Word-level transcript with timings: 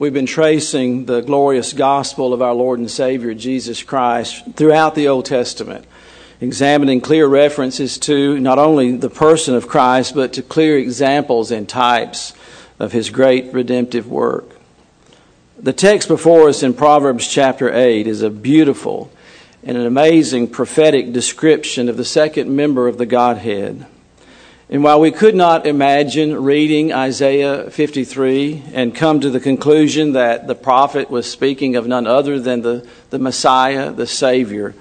We've 0.00 0.14
been 0.14 0.26
tracing 0.26 1.06
the 1.06 1.22
glorious 1.22 1.72
gospel 1.72 2.32
of 2.32 2.40
our 2.40 2.54
Lord 2.54 2.78
and 2.78 2.88
Savior 2.88 3.34
Jesus 3.34 3.82
Christ 3.82 4.44
throughout 4.54 4.94
the 4.94 5.08
Old 5.08 5.24
Testament, 5.24 5.86
examining 6.40 7.00
clear 7.00 7.26
references 7.26 7.98
to 7.98 8.38
not 8.38 8.60
only 8.60 8.96
the 8.96 9.10
person 9.10 9.56
of 9.56 9.66
Christ, 9.66 10.14
but 10.14 10.32
to 10.34 10.42
clear 10.42 10.78
examples 10.78 11.50
and 11.50 11.68
types 11.68 12.32
of 12.78 12.92
his 12.92 13.10
great 13.10 13.52
redemptive 13.52 14.08
work. 14.08 14.60
The 15.58 15.72
text 15.72 16.06
before 16.06 16.48
us 16.48 16.62
in 16.62 16.74
Proverbs 16.74 17.26
chapter 17.26 17.68
8 17.74 18.06
is 18.06 18.22
a 18.22 18.30
beautiful 18.30 19.10
and 19.64 19.76
an 19.76 19.84
amazing 19.84 20.46
prophetic 20.46 21.12
description 21.12 21.88
of 21.88 21.96
the 21.96 22.04
second 22.04 22.54
member 22.54 22.86
of 22.86 22.98
the 22.98 23.06
Godhead. 23.06 23.84
And 24.70 24.84
while 24.84 25.00
we 25.00 25.12
could 25.12 25.34
not 25.34 25.66
imagine 25.66 26.42
reading 26.42 26.92
Isaiah 26.92 27.70
53 27.70 28.64
and 28.74 28.94
come 28.94 29.18
to 29.20 29.30
the 29.30 29.40
conclusion 29.40 30.12
that 30.12 30.46
the 30.46 30.54
prophet 30.54 31.10
was 31.10 31.30
speaking 31.30 31.74
of 31.74 31.86
none 31.86 32.06
other 32.06 32.38
than 32.38 32.60
the, 32.60 32.86
the 33.08 33.18
Messiah, 33.18 33.90
the 33.90 34.06
Savior, 34.06 34.74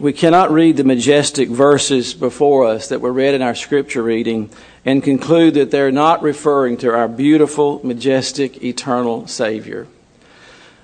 we 0.00 0.12
cannot 0.12 0.50
read 0.50 0.76
the 0.76 0.82
majestic 0.82 1.48
verses 1.48 2.12
before 2.12 2.66
us 2.66 2.88
that 2.88 3.00
were 3.00 3.12
read 3.12 3.34
in 3.34 3.42
our 3.42 3.54
scripture 3.54 4.02
reading 4.02 4.50
and 4.84 5.00
conclude 5.00 5.54
that 5.54 5.70
they're 5.70 5.92
not 5.92 6.20
referring 6.20 6.76
to 6.78 6.92
our 6.92 7.06
beautiful, 7.06 7.80
majestic, 7.86 8.64
eternal 8.64 9.28
Savior. 9.28 9.86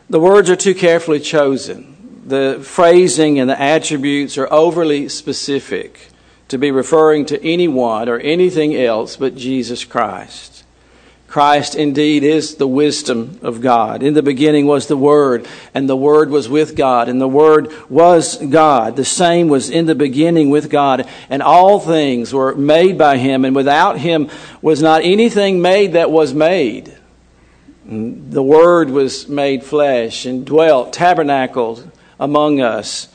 The 0.08 0.20
words 0.20 0.48
are 0.48 0.56
too 0.56 0.76
carefully 0.76 1.18
chosen. 1.18 2.22
The 2.26 2.60
phrasing 2.62 3.40
and 3.40 3.50
the 3.50 3.60
attributes 3.60 4.38
are 4.38 4.46
overly 4.52 5.08
specific 5.08 6.09
to 6.50 6.58
be 6.58 6.70
referring 6.70 7.24
to 7.26 7.42
anyone 7.44 8.08
or 8.08 8.18
anything 8.18 8.76
else 8.76 9.16
but 9.16 9.36
Jesus 9.36 9.84
Christ. 9.84 10.64
Christ 11.28 11.76
indeed 11.76 12.24
is 12.24 12.56
the 12.56 12.66
wisdom 12.66 13.38
of 13.40 13.60
God. 13.60 14.02
In 14.02 14.14
the 14.14 14.22
beginning 14.22 14.66
was 14.66 14.88
the 14.88 14.96
Word, 14.96 15.46
and 15.72 15.88
the 15.88 15.96
Word 15.96 16.28
was 16.28 16.48
with 16.48 16.74
God, 16.74 17.08
and 17.08 17.20
the 17.20 17.28
Word 17.28 17.72
was 17.88 18.36
God. 18.36 18.96
The 18.96 19.04
same 19.04 19.46
was 19.46 19.70
in 19.70 19.86
the 19.86 19.94
beginning 19.94 20.50
with 20.50 20.68
God, 20.68 21.08
and 21.28 21.40
all 21.40 21.78
things 21.78 22.34
were 22.34 22.56
made 22.56 22.98
by 22.98 23.16
Him, 23.16 23.44
and 23.44 23.54
without 23.54 23.98
Him 23.98 24.28
was 24.60 24.82
not 24.82 25.04
anything 25.04 25.62
made 25.62 25.92
that 25.92 26.10
was 26.10 26.34
made. 26.34 26.92
The 27.86 28.42
Word 28.42 28.90
was 28.90 29.28
made 29.28 29.62
flesh 29.62 30.26
and 30.26 30.44
dwelt, 30.44 30.92
tabernacled 30.92 31.88
among 32.18 32.60
us 32.60 33.06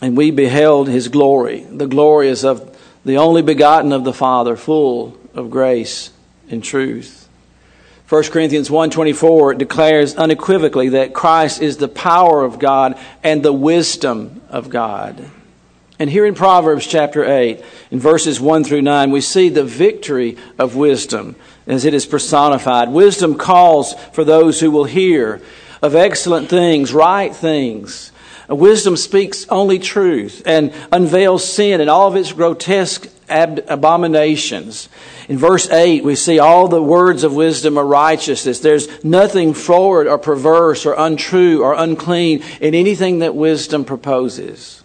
and 0.00 0.16
we 0.16 0.30
beheld 0.30 0.88
his 0.88 1.08
glory. 1.08 1.60
The 1.60 1.86
glory 1.86 2.28
is 2.28 2.44
of 2.44 2.76
the 3.04 3.18
only 3.18 3.42
begotten 3.42 3.92
of 3.92 4.04
the 4.04 4.12
Father, 4.12 4.56
full 4.56 5.16
of 5.34 5.50
grace 5.50 6.10
and 6.50 6.62
truth. 6.62 7.28
1 8.08 8.30
Corinthians 8.30 8.70
1:24 8.70 9.54
declares 9.54 10.14
unequivocally 10.14 10.90
that 10.90 11.12
Christ 11.12 11.60
is 11.60 11.76
the 11.76 11.88
power 11.88 12.42
of 12.42 12.58
God 12.58 12.96
and 13.22 13.42
the 13.42 13.52
wisdom 13.52 14.40
of 14.48 14.70
God. 14.70 15.26
And 15.98 16.08
here 16.08 16.24
in 16.24 16.34
Proverbs 16.34 16.86
chapter 16.86 17.24
8, 17.24 17.60
in 17.90 17.98
verses 17.98 18.40
1 18.40 18.64
through 18.64 18.82
9, 18.82 19.10
we 19.10 19.20
see 19.20 19.48
the 19.48 19.64
victory 19.64 20.36
of 20.58 20.76
wisdom 20.76 21.34
as 21.66 21.84
it 21.84 21.92
is 21.92 22.06
personified. 22.06 22.88
Wisdom 22.88 23.34
calls 23.34 23.94
for 24.12 24.24
those 24.24 24.60
who 24.60 24.70
will 24.70 24.84
hear 24.84 25.42
of 25.82 25.94
excellent 25.94 26.48
things, 26.48 26.94
right 26.94 27.34
things, 27.34 28.12
Wisdom 28.48 28.96
speaks 28.96 29.46
only 29.50 29.78
truth 29.78 30.42
and 30.46 30.72
unveils 30.90 31.46
sin 31.46 31.80
and 31.82 31.90
all 31.90 32.08
of 32.08 32.16
its 32.16 32.32
grotesque 32.32 33.06
ab- 33.28 33.64
abominations. 33.68 34.88
In 35.28 35.36
verse 35.36 35.68
8, 35.68 36.02
we 36.02 36.14
see 36.14 36.38
all 36.38 36.66
the 36.66 36.82
words 36.82 37.24
of 37.24 37.34
wisdom 37.34 37.76
are 37.76 37.86
righteousness. 37.86 38.60
There's 38.60 39.04
nothing 39.04 39.52
forward 39.52 40.06
or 40.06 40.16
perverse 40.16 40.86
or 40.86 40.94
untrue 40.96 41.62
or 41.62 41.74
unclean 41.74 42.42
in 42.60 42.74
anything 42.74 43.18
that 43.18 43.34
wisdom 43.34 43.84
proposes. 43.84 44.82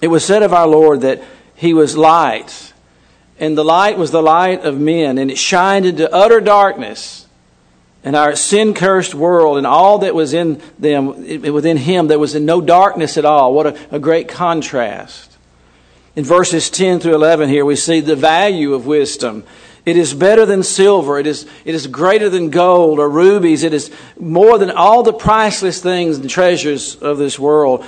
It 0.00 0.08
was 0.08 0.24
said 0.24 0.42
of 0.42 0.54
our 0.54 0.66
Lord 0.66 1.02
that 1.02 1.22
he 1.54 1.74
was 1.74 1.96
light, 1.96 2.72
and 3.38 3.58
the 3.58 3.64
light 3.64 3.98
was 3.98 4.12
the 4.12 4.22
light 4.22 4.64
of 4.64 4.80
men, 4.80 5.18
and 5.18 5.30
it 5.30 5.36
shined 5.36 5.84
into 5.84 6.10
utter 6.10 6.40
darkness 6.40 7.26
and 8.04 8.14
our 8.14 8.36
sin 8.36 8.74
cursed 8.74 9.14
world 9.14 9.58
and 9.58 9.66
all 9.66 9.98
that 9.98 10.14
was 10.14 10.32
in 10.32 10.62
them, 10.78 11.06
within 11.52 11.76
him, 11.76 12.06
there 12.06 12.18
was 12.18 12.34
in 12.34 12.44
no 12.44 12.60
darkness 12.60 13.18
at 13.18 13.24
all. 13.24 13.52
What 13.52 13.66
a, 13.66 13.96
a, 13.96 13.98
great 13.98 14.28
contrast. 14.28 15.36
In 16.14 16.24
verses 16.24 16.70
10 16.70 17.00
through 17.00 17.14
11 17.14 17.48
here, 17.48 17.64
we 17.64 17.76
see 17.76 18.00
the 18.00 18.16
value 18.16 18.74
of 18.74 18.86
wisdom. 18.86 19.44
It 19.84 19.96
is 19.96 20.14
better 20.14 20.46
than 20.46 20.62
silver. 20.62 21.18
It 21.18 21.26
is, 21.26 21.46
it 21.64 21.74
is 21.74 21.86
greater 21.86 22.28
than 22.28 22.50
gold 22.50 22.98
or 22.98 23.08
rubies. 23.08 23.62
It 23.62 23.72
is 23.72 23.90
more 24.18 24.58
than 24.58 24.70
all 24.70 25.02
the 25.02 25.12
priceless 25.12 25.82
things 25.82 26.18
and 26.18 26.28
treasures 26.28 26.96
of 26.96 27.18
this 27.18 27.38
world. 27.38 27.84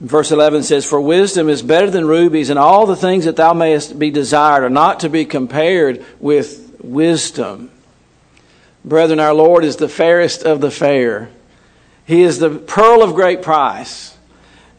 Verse 0.00 0.30
11 0.30 0.62
says, 0.62 0.84
For 0.84 1.00
wisdom 1.00 1.48
is 1.48 1.62
better 1.62 1.90
than 1.90 2.06
rubies, 2.06 2.50
and 2.50 2.58
all 2.58 2.84
the 2.86 2.96
things 2.96 3.24
that 3.24 3.36
thou 3.36 3.54
mayest 3.54 3.98
be 3.98 4.10
desired 4.10 4.62
are 4.62 4.70
not 4.70 5.00
to 5.00 5.08
be 5.08 5.24
compared 5.24 6.04
with 6.20 6.76
wisdom. 6.82 7.70
Brethren, 8.86 9.18
our 9.18 9.34
Lord 9.34 9.64
is 9.64 9.76
the 9.76 9.88
fairest 9.88 10.44
of 10.44 10.60
the 10.60 10.70
fair. 10.70 11.28
He 12.04 12.22
is 12.22 12.38
the 12.38 12.50
pearl 12.50 13.02
of 13.02 13.16
great 13.16 13.42
price, 13.42 14.16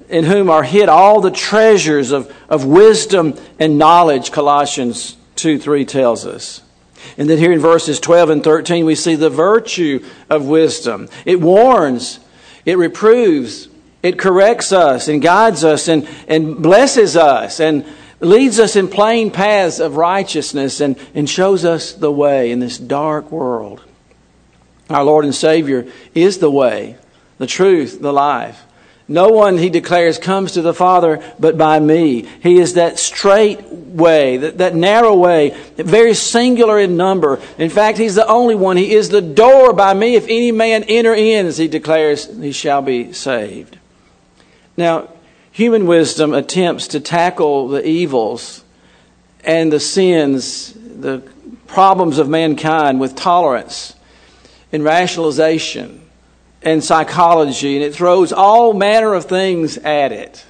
in 0.07 0.23
whom 0.23 0.49
are 0.49 0.63
hid 0.63 0.87
all 0.87 1.19
the 1.19 1.29
treasures 1.29 2.11
of, 2.11 2.33
of 2.47 2.63
wisdom 2.63 3.37
and 3.59 3.77
knowledge, 3.77 4.31
Colossians 4.31 5.17
2 5.35 5.59
3 5.59 5.83
tells 5.83 6.25
us. 6.25 6.61
And 7.17 7.29
then 7.29 7.37
here 7.37 7.51
in 7.51 7.59
verses 7.59 7.99
12 7.99 8.29
and 8.29 8.43
13, 8.43 8.85
we 8.85 8.95
see 8.95 9.15
the 9.15 9.29
virtue 9.29 10.05
of 10.29 10.47
wisdom. 10.47 11.09
It 11.25 11.41
warns, 11.41 12.19
it 12.65 12.77
reproves, 12.77 13.67
it 14.01 14.17
corrects 14.17 14.71
us 14.71 15.09
and 15.09 15.21
guides 15.21 15.65
us 15.65 15.89
and, 15.89 16.07
and 16.29 16.63
blesses 16.63 17.17
us 17.17 17.59
and 17.59 17.85
leads 18.21 18.57
us 18.57 18.77
in 18.77 18.87
plain 18.87 19.31
paths 19.31 19.79
of 19.79 19.97
righteousness 19.97 20.79
and, 20.79 20.97
and 21.13 21.29
shows 21.29 21.65
us 21.65 21.91
the 21.91 22.11
way 22.11 22.51
in 22.51 22.61
this 22.61 22.77
dark 22.77 23.31
world. 23.31 23.83
Our 24.89 25.03
Lord 25.03 25.25
and 25.25 25.35
Savior 25.35 25.85
is 26.15 26.37
the 26.37 26.51
way, 26.51 26.97
the 27.37 27.47
truth, 27.47 27.99
the 28.01 28.13
life. 28.13 28.63
No 29.09 29.29
one, 29.29 29.57
he 29.57 29.69
declares, 29.69 30.17
comes 30.17 30.53
to 30.53 30.61
the 30.61 30.73
Father 30.73 31.23
but 31.39 31.57
by 31.57 31.79
me. 31.79 32.23
He 32.41 32.59
is 32.59 32.73
that 32.73 32.99
straight 32.99 33.63
way, 33.63 34.35
that, 34.37 34.57
that 34.57 34.75
narrow 34.75 35.15
way, 35.15 35.57
very 35.77 36.13
singular 36.13 36.77
in 36.77 36.97
number. 36.97 37.39
In 37.57 37.69
fact, 37.69 37.97
he's 37.97 38.15
the 38.15 38.27
only 38.27 38.55
one. 38.55 38.75
He 38.75 38.93
is 38.93 39.07
the 39.07 39.21
door 39.21 39.71
by 39.71 39.93
me. 39.93 40.15
If 40.15 40.25
any 40.25 40.51
man 40.51 40.83
enter 40.83 41.13
in, 41.13 41.45
as 41.45 41.57
he 41.57 41.69
declares, 41.69 42.25
he 42.37 42.51
shall 42.51 42.81
be 42.81 43.13
saved. 43.13 43.77
Now, 44.75 45.09
human 45.51 45.87
wisdom 45.87 46.33
attempts 46.33 46.89
to 46.89 46.99
tackle 46.99 47.69
the 47.69 47.87
evils 47.87 48.65
and 49.45 49.71
the 49.71 49.79
sins, 49.79 50.73
the 50.73 51.23
problems 51.65 52.17
of 52.17 52.27
mankind 52.27 52.99
with 52.99 53.15
tolerance 53.15 53.95
and 54.71 54.83
rationalization 54.83 56.01
and 56.61 56.83
psychology, 56.83 57.75
and 57.75 57.85
it 57.85 57.95
throws 57.95 58.33
all 58.33 58.73
manner 58.73 59.13
of 59.13 59.25
things 59.25 59.77
at 59.77 60.11
it. 60.11 60.45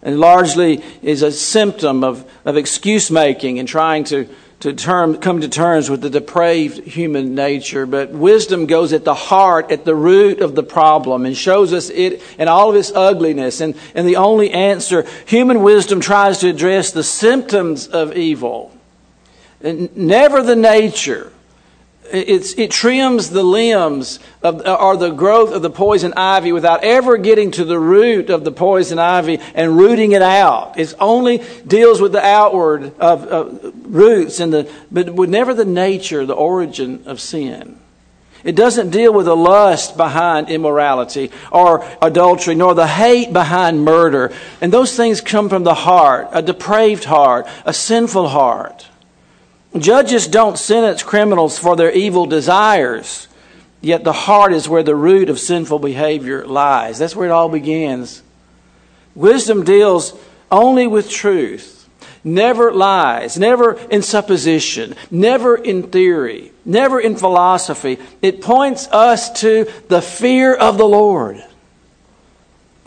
And 0.00 0.20
largely 0.20 0.82
is 1.02 1.22
a 1.22 1.32
symptom 1.32 2.04
of, 2.04 2.30
of 2.44 2.56
excuse 2.56 3.10
making 3.10 3.58
and 3.58 3.66
trying 3.66 4.04
to, 4.04 4.28
to 4.60 4.72
term, 4.72 5.18
come 5.18 5.40
to 5.40 5.48
terms 5.48 5.90
with 5.90 6.02
the 6.02 6.08
depraved 6.08 6.78
human 6.84 7.34
nature. 7.34 7.84
But 7.84 8.10
wisdom 8.10 8.66
goes 8.66 8.92
at 8.92 9.04
the 9.04 9.14
heart, 9.14 9.72
at 9.72 9.84
the 9.84 9.96
root 9.96 10.40
of 10.40 10.54
the 10.54 10.62
problem, 10.62 11.26
and 11.26 11.36
shows 11.36 11.72
us 11.72 11.90
it 11.90 12.22
and 12.38 12.48
all 12.48 12.70
of 12.70 12.76
its 12.76 12.92
ugliness. 12.92 13.60
And, 13.60 13.74
and 13.94 14.06
the 14.06 14.16
only 14.16 14.52
answer, 14.52 15.04
human 15.26 15.62
wisdom 15.62 16.00
tries 16.00 16.38
to 16.38 16.48
address 16.48 16.92
the 16.92 17.04
symptoms 17.04 17.88
of 17.88 18.16
evil, 18.16 18.72
and 19.60 19.94
never 19.96 20.44
the 20.44 20.56
nature 20.56 21.32
it 22.12 22.70
trims 22.70 23.30
the 23.30 23.42
limbs 23.42 24.18
of, 24.42 24.66
or 24.66 24.96
the 24.96 25.10
growth 25.10 25.52
of 25.52 25.62
the 25.62 25.70
poison 25.70 26.12
ivy 26.16 26.52
without 26.52 26.84
ever 26.84 27.16
getting 27.16 27.50
to 27.52 27.64
the 27.64 27.78
root 27.78 28.30
of 28.30 28.44
the 28.44 28.52
poison 28.52 28.98
ivy 28.98 29.38
and 29.54 29.76
rooting 29.76 30.12
it 30.12 30.22
out. 30.22 30.78
It 30.78 30.94
only 31.00 31.42
deals 31.66 32.00
with 32.00 32.12
the 32.12 32.24
outward 32.24 32.98
of, 32.98 33.24
of 33.24 33.72
roots, 33.94 34.40
and 34.40 34.52
the, 34.52 34.72
but 34.90 35.14
with 35.14 35.30
never 35.30 35.54
the 35.54 35.64
nature, 35.64 36.24
the 36.26 36.34
origin 36.34 37.02
of 37.06 37.20
sin. 37.20 37.78
It 38.44 38.54
doesn't 38.54 38.90
deal 38.90 39.12
with 39.12 39.26
the 39.26 39.36
lust 39.36 39.96
behind 39.96 40.48
immorality 40.48 41.32
or 41.50 41.84
adultery, 42.00 42.54
nor 42.54 42.74
the 42.74 42.86
hate 42.86 43.32
behind 43.32 43.84
murder. 43.84 44.32
And 44.60 44.72
those 44.72 44.96
things 44.96 45.20
come 45.20 45.48
from 45.48 45.64
the 45.64 45.74
heart, 45.74 46.28
a 46.32 46.40
depraved 46.40 47.04
heart, 47.04 47.48
a 47.64 47.72
sinful 47.72 48.28
heart. 48.28 48.86
Judges 49.76 50.26
don't 50.26 50.58
sentence 50.58 51.02
criminals 51.02 51.58
for 51.58 51.76
their 51.76 51.92
evil 51.92 52.26
desires, 52.26 53.28
yet 53.80 54.02
the 54.02 54.12
heart 54.12 54.52
is 54.52 54.68
where 54.68 54.82
the 54.82 54.96
root 54.96 55.28
of 55.28 55.38
sinful 55.38 55.78
behavior 55.78 56.46
lies. 56.46 56.98
That's 56.98 57.14
where 57.14 57.28
it 57.28 57.32
all 57.32 57.48
begins. 57.48 58.22
Wisdom 59.14 59.64
deals 59.64 60.14
only 60.50 60.86
with 60.86 61.10
truth. 61.10 61.88
never 62.24 62.72
lies, 62.72 63.38
never 63.38 63.74
in 63.90 64.02
supposition, 64.02 64.94
never 65.10 65.56
in 65.56 65.84
theory, 65.84 66.52
never 66.64 67.00
in 67.00 67.16
philosophy. 67.16 67.98
It 68.22 68.42
points 68.42 68.88
us 68.88 69.40
to 69.40 69.70
the 69.88 70.02
fear 70.02 70.54
of 70.54 70.78
the 70.78 70.88
Lord. 70.88 71.44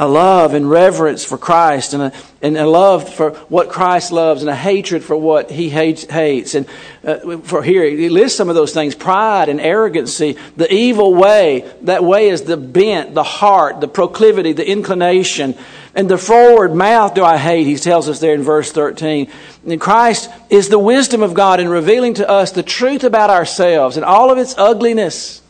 A 0.02 0.08
love 0.08 0.54
and 0.54 0.70
reverence 0.70 1.24
for 1.24 1.38
Christ 1.38 1.94
and 1.94 2.04
a, 2.04 2.14
and 2.42 2.58
a 2.58 2.66
love 2.66 3.14
for 3.14 3.32
what 3.50 3.70
Christ 3.70 4.12
loves 4.12 4.42
and 4.42 4.50
a 4.50 4.56
hatred 4.56 5.04
for 5.04 5.16
what 5.16 5.52
he 5.52 5.70
hates. 5.70 6.04
hates. 6.06 6.56
And 6.56 6.66
uh, 7.06 7.38
for 7.38 7.62
here, 7.62 7.86
he 7.86 8.10
lists 8.10 8.38
some 8.38 8.50
of 8.50 8.56
those 8.56 8.74
things 8.74 8.96
pride 8.96 9.48
and 9.48 9.62
arrogancy, 9.62 10.38
the 10.58 10.74
evil 10.74 11.14
way. 11.14 11.72
That 11.84 12.04
way 12.04 12.30
is 12.30 12.42
the 12.42 12.58
bent, 12.58 13.14
the 13.14 13.24
heart, 13.24 13.80
the 13.80 13.88
proclivity, 13.88 14.54
the 14.54 14.68
inclination 14.68 15.56
and 15.94 16.10
the 16.10 16.18
forward 16.18 16.74
mouth 16.74 17.14
do 17.14 17.24
I 17.24 17.38
hate, 17.38 17.68
he 17.68 17.76
tells 17.76 18.08
us 18.08 18.20
there 18.20 18.34
in 18.34 18.44
verse 18.44 18.72
13. 18.72 19.30
And 19.66 19.82
Christ 19.82 20.30
is 20.50 20.70
the 20.70 20.80
wisdom 20.80 21.22
of 21.22 21.34
God 21.34 21.60
in 21.60 21.68
revealing 21.68 22.14
to 22.16 22.30
us 22.30 22.52
the 22.52 22.64
truth 22.64 23.04
about 23.04 23.30
ourselves 23.30 23.98
and 23.98 24.06
all 24.06 24.32
of 24.32 24.38
its 24.38 24.58
ugliness. 24.58 25.42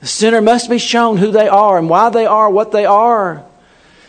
The 0.00 0.06
sinner 0.06 0.40
must 0.40 0.70
be 0.70 0.78
shown 0.78 1.18
who 1.18 1.30
they 1.30 1.48
are 1.48 1.78
and 1.78 1.90
why 1.90 2.08
they 2.08 2.24
are 2.24 2.48
what 2.48 2.72
they 2.72 2.86
are. 2.86 3.44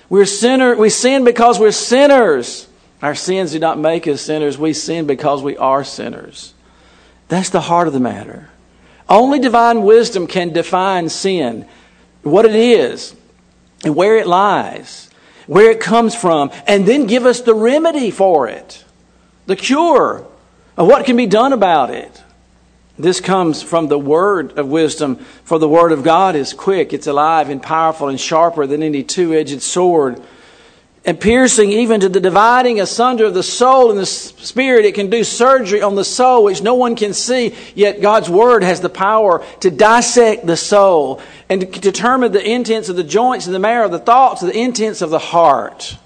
We're 0.09 0.25
sinner, 0.25 0.75
we 0.75 0.89
sin 0.89 1.24
because 1.24 1.59
we're 1.59 1.71
sinners. 1.71 2.68
Our 3.01 3.15
sins 3.15 3.51
do 3.51 3.59
not 3.59 3.77
make 3.77 4.07
us 4.07 4.21
sinners. 4.21 4.57
We 4.57 4.74
sin 4.74 5.06
because 5.06 5.44
we 5.44 5.57
are 5.57 5.83
sinners. 5.83 6.54
That's 7.27 7.50
the 7.50 7.62
heart 7.62 7.88
of 7.88 7.94
the 7.94 8.00
matter. 8.00 8.50
Only 9.09 9.39
divine 9.39 9.83
wisdom 9.83 10.27
can 10.27 10.54
define 10.54 11.09
sin, 11.09 11.68
what 12.24 12.45
it 12.45 12.56
is, 12.56 13.15
and 13.83 13.95
where 13.95 14.18
it 14.18 14.27
lies 14.27 15.07
where 15.48 15.71
it 15.71 15.80
comes 15.80 16.13
from, 16.13 16.51
and 16.68 16.86
then 16.86 17.07
give 17.07 17.25
us 17.25 17.42
the 17.42 17.56
remedy 17.56 18.12
for 18.12 18.48
it, 18.48 18.83
the 19.48 19.56
cure 19.56 20.27
of 20.75 20.88
what 20.88 21.06
can 21.06 21.15
be 21.15 21.25
done 21.25 21.53
about 21.53 21.89
it. 21.89 22.21
This 22.97 23.21
comes 23.21 23.61
from 23.61 23.88
the 23.88 23.99
word 23.99 24.57
of 24.57 24.67
wisdom, 24.67 25.17
for 25.44 25.59
the 25.59 25.69
word 25.69 25.91
of 25.91 26.03
God 26.03 26.35
is 26.35 26.53
quick, 26.53 26.94
it's 26.94 27.07
alive 27.07 27.49
and 27.49 27.61
powerful 27.61 28.09
and 28.09 28.19
sharper 28.19 28.65
than 28.65 28.81
any 28.81 29.03
two 29.03 29.33
edged 29.33 29.61
sword 29.61 30.21
and 31.07 31.17
piercing 31.17 31.71
even 31.71 32.01
to 32.01 32.09
the 32.09 32.19
dividing 32.19 32.81
asunder 32.81 33.23
of 33.23 33.33
the 33.33 33.41
soul 33.41 33.89
and 33.89 33.97
the 33.97 34.05
spirit. 34.05 34.83
It 34.83 34.94
can 34.94 35.09
do 35.09 35.23
surgery 35.23 35.81
on 35.81 35.95
the 35.95 36.03
soul, 36.03 36.44
which 36.44 36.61
no 36.61 36.75
one 36.75 36.97
can 36.97 37.13
see, 37.13 37.55
yet 37.75 38.01
God's 38.01 38.29
Word 38.29 38.61
has 38.61 38.81
the 38.81 38.89
power 38.89 39.43
to 39.61 39.71
dissect 39.71 40.45
the 40.45 40.57
soul 40.57 41.21
and 41.47 41.61
to 41.61 41.79
determine 41.79 42.33
the 42.33 42.45
intents 42.45 42.89
of 42.89 42.97
the 42.97 43.05
joints 43.05 43.45
and 43.45 43.55
the 43.55 43.59
marrow, 43.59 43.88
the 43.88 44.00
thoughts, 44.00 44.41
the 44.41 44.55
intents 44.55 45.01
of 45.01 45.09
the 45.09 45.17
heart. 45.17 45.97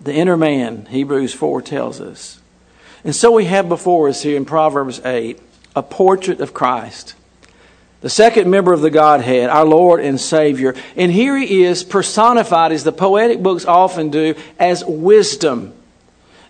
The 0.00 0.14
inner 0.14 0.38
man, 0.38 0.86
Hebrews 0.86 1.34
4 1.34 1.60
tells 1.60 2.00
us. 2.00 2.40
And 3.04 3.14
so 3.14 3.30
we 3.30 3.44
have 3.44 3.68
before 3.68 4.08
us 4.08 4.22
here 4.22 4.38
in 4.38 4.46
Proverbs 4.46 5.02
8 5.04 5.38
a 5.74 5.82
portrait 5.82 6.40
of 6.40 6.52
Christ 6.54 7.14
the 8.02 8.10
second 8.10 8.50
member 8.50 8.72
of 8.72 8.80
the 8.80 8.90
Godhead, 8.90 9.48
our 9.48 9.64
Lord 9.64 10.00
and 10.00 10.20
Savior. 10.20 10.74
And 10.96 11.10
here 11.10 11.38
he 11.38 11.62
is 11.62 11.84
personified, 11.84 12.72
as 12.72 12.82
the 12.84 12.92
poetic 12.92 13.40
books 13.40 13.64
often 13.64 14.10
do, 14.10 14.34
as 14.58 14.84
wisdom. 14.84 15.72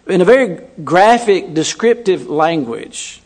In 0.07 0.23
a 0.23 0.25
very 0.25 0.67
graphic, 0.83 1.53
descriptive 1.53 2.29
language. 2.29 3.21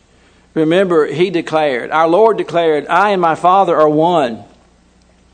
Remember, 0.53 1.05
he 1.07 1.29
declared, 1.29 1.89
our 1.89 2.09
Lord 2.09 2.37
declared, 2.37 2.85
I 2.87 3.11
and 3.11 3.21
my 3.21 3.35
Father 3.35 3.75
are 3.75 3.89
one. 3.89 4.43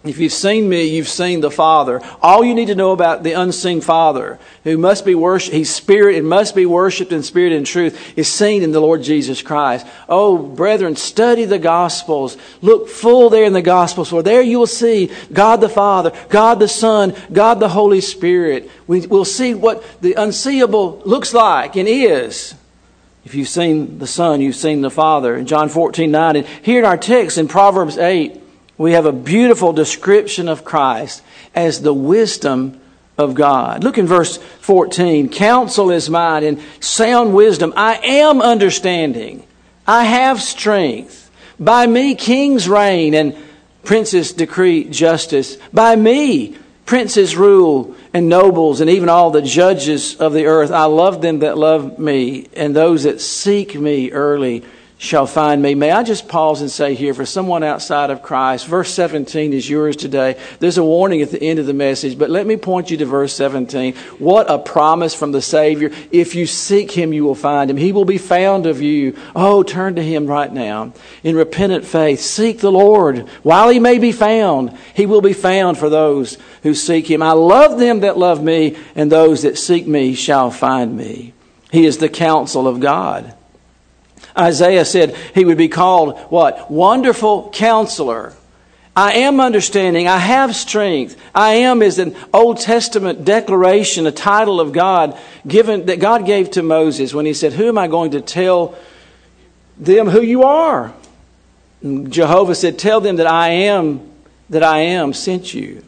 If 0.06 0.20
you've 0.20 0.34
seen 0.34 0.68
me, 0.68 0.84
you've 0.84 1.08
seen 1.08 1.40
the 1.40 1.50
Father. 1.50 2.02
All 2.22 2.44
you 2.44 2.54
need 2.54 2.66
to 2.66 2.76
know 2.76 2.92
about 2.92 3.24
the 3.24 3.32
unseen 3.34 3.80
Father, 3.80 4.38
who 4.66 4.78
must 4.78 5.06
be 5.06 5.16
worshipped, 5.16 5.56
He's 5.56 5.74
Spirit 5.74 6.18
and 6.18 6.28
must 6.28 6.56
be 6.56 6.66
worshipped 6.66 7.14
in 7.14 7.24
spirit 7.24 7.54
and 7.54 7.66
truth, 7.66 8.18
is 8.18 8.28
seen 8.28 8.64
in 8.64 8.74
the 8.74 8.82
Lord 8.82 9.02
Jesus 9.02 9.42
Christ. 9.42 9.88
Oh, 10.10 10.38
brethren, 10.38 10.98
study 10.98 11.46
the 11.46 11.58
Gospels. 11.58 12.36
Look 12.62 12.90
full 12.90 13.30
there 13.30 13.46
in 13.46 13.54
the 13.54 13.62
Gospels, 13.62 14.10
for 14.10 14.22
there 14.22 14.42
you 14.42 14.60
will 14.60 14.68
see 14.68 15.10
God 15.32 15.62
the 15.62 15.70
Father, 15.70 16.12
God 16.28 16.60
the 16.60 16.68
Son, 16.68 17.16
God 17.32 17.62
the 17.62 17.70
Holy 17.70 18.02
Spirit. 18.02 18.70
We 18.88 19.08
will 19.08 19.26
see 19.26 19.54
what 19.54 20.02
the 20.02 20.16
unseeable 20.16 21.02
looks 21.06 21.34
like 21.34 21.78
and 21.78 21.88
is. 21.88 22.56
If 23.24 23.36
you've 23.36 23.48
seen 23.48 24.00
the 24.00 24.08
Son, 24.08 24.42
you've 24.42 24.58
seen 24.58 24.82
the 24.82 24.92
Father. 24.92 25.38
In 25.38 25.46
John 25.46 25.70
14, 25.70 26.12
9, 26.12 26.36
and 26.36 26.46
here 26.46 26.80
in 26.80 26.86
our 26.86 26.98
text 26.98 27.38
in 27.38 27.48
Proverbs 27.48 27.98
8, 27.98 28.43
we 28.78 28.94
have 28.94 29.06
a 29.06 29.12
beautiful 29.12 29.74
description 29.74 30.48
of 30.48 30.66
Christ 30.66 31.24
as 31.54 31.82
the 31.82 31.94
wisdom 31.94 32.80
of 33.18 33.36
God. 33.36 33.84
Look 33.84 33.98
in 33.98 34.08
verse 34.08 34.38
14. 34.38 35.30
Counsel 35.30 35.92
is 35.92 36.10
mine 36.10 36.44
and 36.44 36.62
sound 36.80 37.34
wisdom. 37.34 37.74
I 37.76 37.96
am 37.98 38.42
understanding. 38.42 39.46
I 39.86 40.06
have 40.06 40.42
strength. 40.42 41.30
By 41.60 41.86
me 41.86 42.16
kings 42.16 42.68
reign 42.68 43.14
and 43.14 43.38
princes 43.84 44.34
decree 44.34 44.86
justice. 44.86 45.58
By 45.72 45.96
me 45.96 46.58
princes 46.86 47.38
rule 47.38 47.96
and 48.14 48.30
nobles 48.30 48.82
and 48.82 48.90
even 48.90 49.10
all 49.10 49.32
the 49.32 49.42
judges 49.42 50.16
of 50.16 50.34
the 50.34 50.46
earth. 50.46 50.72
I 50.72 50.86
love 50.86 51.22
them 51.22 51.40
that 51.40 51.58
love 51.58 52.00
me 52.00 52.48
and 52.56 52.76
those 52.76 53.04
that 53.04 53.22
seek 53.22 53.76
me 53.76 54.12
early 54.12 54.64
shall 55.04 55.28
find 55.28 55.62
me. 55.62 55.76
May 55.76 55.92
I 55.92 56.02
just 56.02 56.30
pause 56.30 56.62
and 56.62 56.72
say 56.72 56.96
here 56.96 57.14
for 57.14 57.26
someone 57.26 57.62
outside 57.62 58.10
of 58.10 58.22
Christ, 58.22 58.68
verse 58.68 58.94
17 58.94 59.52
is 59.52 59.70
yours 59.70 59.98
today. 59.98 60.40
There's 60.60 60.78
a 60.78 60.84
warning 60.84 61.22
at 61.22 61.30
the 61.30 61.44
end 61.44 61.60
of 61.60 61.66
the 61.66 61.74
message, 61.74 62.18
but 62.18 62.30
let 62.30 62.48
me 62.48 62.56
point 62.56 62.90
you 62.90 62.96
to 62.96 63.06
verse 63.06 63.36
17. 63.36 63.96
What 64.18 64.50
a 64.50 64.58
promise 64.58 65.14
from 65.14 65.34
the 65.34 65.42
Savior. 65.42 65.92
If 66.10 66.36
you 66.36 66.48
seek 66.48 66.90
Him, 66.90 67.12
you 67.12 67.26
will 67.26 67.36
find 67.36 67.70
Him. 67.70 67.76
He 67.76 67.92
will 67.92 68.06
be 68.06 68.18
found 68.18 68.66
of 68.66 68.82
you. 68.82 69.18
Oh, 69.36 69.62
turn 69.62 69.96
to 69.96 70.02
Him 70.02 70.26
right 70.26 70.52
now 70.52 70.94
in 71.22 71.36
repentant 71.36 71.84
faith. 71.84 72.22
Seek 72.22 72.60
the 72.60 72.72
Lord 72.72 73.28
while 73.44 73.68
He 73.68 73.80
may 73.80 74.00
be 74.00 74.14
found. 74.14 74.78
He 74.94 75.06
will 75.06 75.22
be 75.22 75.34
found 75.34 75.78
for 75.78 75.90
those 75.90 76.38
who 76.62 76.74
seek 76.74 77.12
Him. 77.12 77.22
I 77.22 77.34
love 77.34 77.78
them 77.78 78.00
that 78.00 78.18
love 78.18 78.42
me, 78.42 78.78
and 78.96 79.12
those 79.12 79.42
that 79.42 79.58
seek 79.58 79.86
me 79.86 80.16
shall 80.16 80.50
find 80.50 80.96
me. 80.96 81.34
He 81.74 81.86
is 81.86 81.98
the 81.98 82.08
counsel 82.08 82.70
of 82.70 82.80
God. 82.80 83.36
Isaiah 84.38 84.86
said 84.86 85.16
he 85.36 85.46
would 85.46 85.58
be 85.58 85.68
called 85.68 86.18
what? 86.30 86.72
Wonderful 86.72 87.50
counselor. 87.52 88.34
I 88.96 89.14
am 89.14 89.40
understanding. 89.40 90.08
I 90.08 90.18
have 90.18 90.56
strength. 90.56 91.20
I 91.34 91.56
am 91.56 91.82
is 91.82 91.98
an 91.98 92.16
Old 92.32 92.60
Testament 92.60 93.26
declaration, 93.26 94.06
a 94.06 94.12
title 94.12 94.60
of 94.60 94.72
God 94.72 95.18
given 95.48 95.88
that 95.88 96.00
God 96.00 96.26
gave 96.26 96.52
to 96.52 96.64
Moses 96.64 97.14
when 97.14 97.26
he 97.26 97.34
said, 97.34 97.54
Who 97.54 97.68
am 97.68 97.78
I 97.78 97.88
going 97.88 98.12
to 98.12 98.22
tell 98.22 98.76
them 99.78 100.08
who 100.08 100.22
you 100.22 100.44
are? 100.44 100.94
And 101.82 102.14
Jehovah 102.14 102.54
said, 102.54 102.78
Tell 102.78 103.02
them 103.02 103.16
that 103.16 103.28
I 103.28 103.50
am, 103.50 104.12
that 104.50 104.64
I 104.64 104.80
am 104.80 105.14
sent 105.14 105.54
you. 105.56 105.84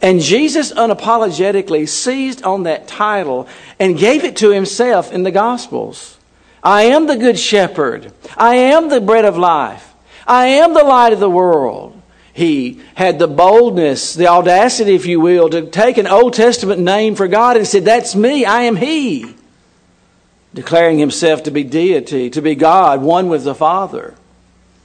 And 0.00 0.20
Jesus 0.20 0.72
unapologetically 0.72 1.88
seized 1.88 2.42
on 2.42 2.64
that 2.64 2.88
title 2.88 3.46
and 3.78 3.98
gave 3.98 4.24
it 4.24 4.36
to 4.38 4.50
himself 4.50 5.12
in 5.12 5.22
the 5.22 5.30
Gospels. 5.30 6.18
I 6.62 6.84
am 6.84 7.06
the 7.06 7.16
good 7.16 7.38
shepherd. 7.38 8.12
I 8.36 8.54
am 8.54 8.88
the 8.88 9.00
bread 9.00 9.24
of 9.24 9.36
life. 9.36 9.94
I 10.26 10.46
am 10.46 10.74
the 10.74 10.84
light 10.84 11.12
of 11.12 11.20
the 11.20 11.30
world. 11.30 12.00
He 12.32 12.80
had 12.94 13.18
the 13.18 13.28
boldness, 13.28 14.14
the 14.14 14.28
audacity, 14.28 14.94
if 14.94 15.04
you 15.04 15.20
will, 15.20 15.50
to 15.50 15.66
take 15.66 15.98
an 15.98 16.06
Old 16.06 16.32
Testament 16.34 16.80
name 16.80 17.14
for 17.14 17.28
God 17.28 17.56
and 17.56 17.66
said, 17.66 17.84
That's 17.84 18.14
me, 18.14 18.44
I 18.44 18.62
am 18.62 18.76
He. 18.76 19.34
Declaring 20.54 20.98
himself 20.98 21.42
to 21.44 21.50
be 21.50 21.64
deity, 21.64 22.30
to 22.30 22.42
be 22.42 22.54
God, 22.54 23.02
one 23.02 23.28
with 23.28 23.44
the 23.44 23.54
Father. 23.54 24.14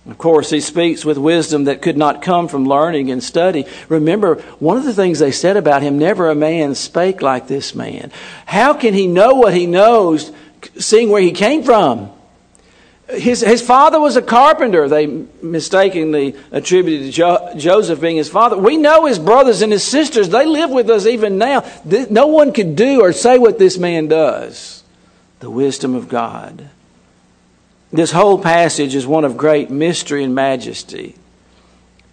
Of 0.10 0.18
course, 0.18 0.50
he 0.50 0.62
speaks 0.62 1.04
with 1.04 1.18
wisdom 1.18 1.66
that 1.66 1.82
could 1.82 1.98
not 1.98 2.22
come 2.22 2.48
from 2.48 2.66
learning 2.66 3.12
and 3.12 3.22
study. 3.22 3.66
Remember, 3.90 4.36
one 4.60 4.78
of 4.78 4.86
the 4.86 4.94
things 4.94 5.20
they 5.20 5.34
said 5.34 5.58
about 5.58 5.82
him 5.82 5.98
never 5.98 6.30
a 6.30 6.36
man 6.36 6.76
spake 6.76 7.22
like 7.22 7.48
this 7.48 7.76
man. 7.76 8.12
How 8.46 8.74
can 8.74 8.94
he 8.94 9.06
know 9.06 9.34
what 9.34 9.54
he 9.54 9.66
knows 9.66 10.32
seeing 10.78 11.10
where 11.10 11.22
he 11.22 11.32
came 11.32 11.64
from. 11.64 12.12
His, 13.10 13.40
his 13.40 13.62
father 13.62 14.00
was 14.02 14.18
a 14.18 14.22
carpenter. 14.22 14.90
They 14.90 15.08
mistakenly 15.42 16.36
attributed 16.52 17.14
jo- 17.14 17.54
Joseph 17.56 18.02
being 18.02 18.18
his 18.18 18.30
father. 18.30 18.58
We 18.58 18.76
know 18.76 19.06
his 19.06 19.18
brothers 19.18 19.62
and 19.62 19.72
his 19.72 19.84
sisters. 19.84 20.28
They 20.28 20.46
live 20.46 20.70
with 20.72 20.90
us 20.90 21.06
even 21.06 21.38
now. 21.38 21.64
No 21.86 22.28
one 22.28 22.52
could 22.52 22.76
do 22.76 23.02
or 23.02 23.14
say 23.14 23.38
what 23.38 23.60
this 23.60 23.78
man 23.78 24.08
does. 24.08 24.84
The 25.40 25.50
wisdom 25.50 25.96
of 25.96 26.10
God. 26.10 26.70
This 27.92 28.12
whole 28.12 28.40
passage 28.40 28.94
is 28.94 29.08
one 29.08 29.24
of 29.24 29.38
great 29.38 29.70
mystery 29.70 30.24
and 30.24 30.36
majesty. 30.36 31.16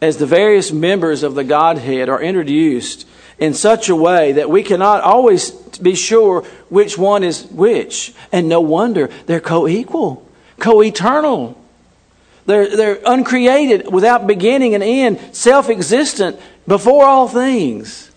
As 0.00 0.18
the 0.18 0.26
various 0.26 0.70
members 0.70 1.24
of 1.24 1.34
the 1.34 1.44
Godhead 1.44 2.08
are 2.08 2.22
introduced 2.22 3.06
in 3.38 3.54
such 3.54 3.88
a 3.88 3.96
way 3.96 4.32
that 4.32 4.48
we 4.48 4.62
cannot 4.62 5.02
always 5.02 5.50
be 5.78 5.94
sure 5.94 6.42
which 6.68 6.96
one 6.96 7.24
is 7.24 7.46
which. 7.46 8.14
And 8.32 8.48
no 8.48 8.60
wonder 8.60 9.10
they're 9.26 9.40
co 9.40 9.66
equal, 9.66 10.26
co 10.58 10.82
eternal. 10.82 11.60
They're, 12.46 12.76
they're 12.76 13.00
uncreated, 13.06 13.90
without 13.90 14.26
beginning 14.26 14.74
and 14.74 14.84
end, 14.84 15.34
self 15.34 15.70
existent 15.70 16.38
before 16.66 17.04
all 17.04 17.26
things. 17.26 18.10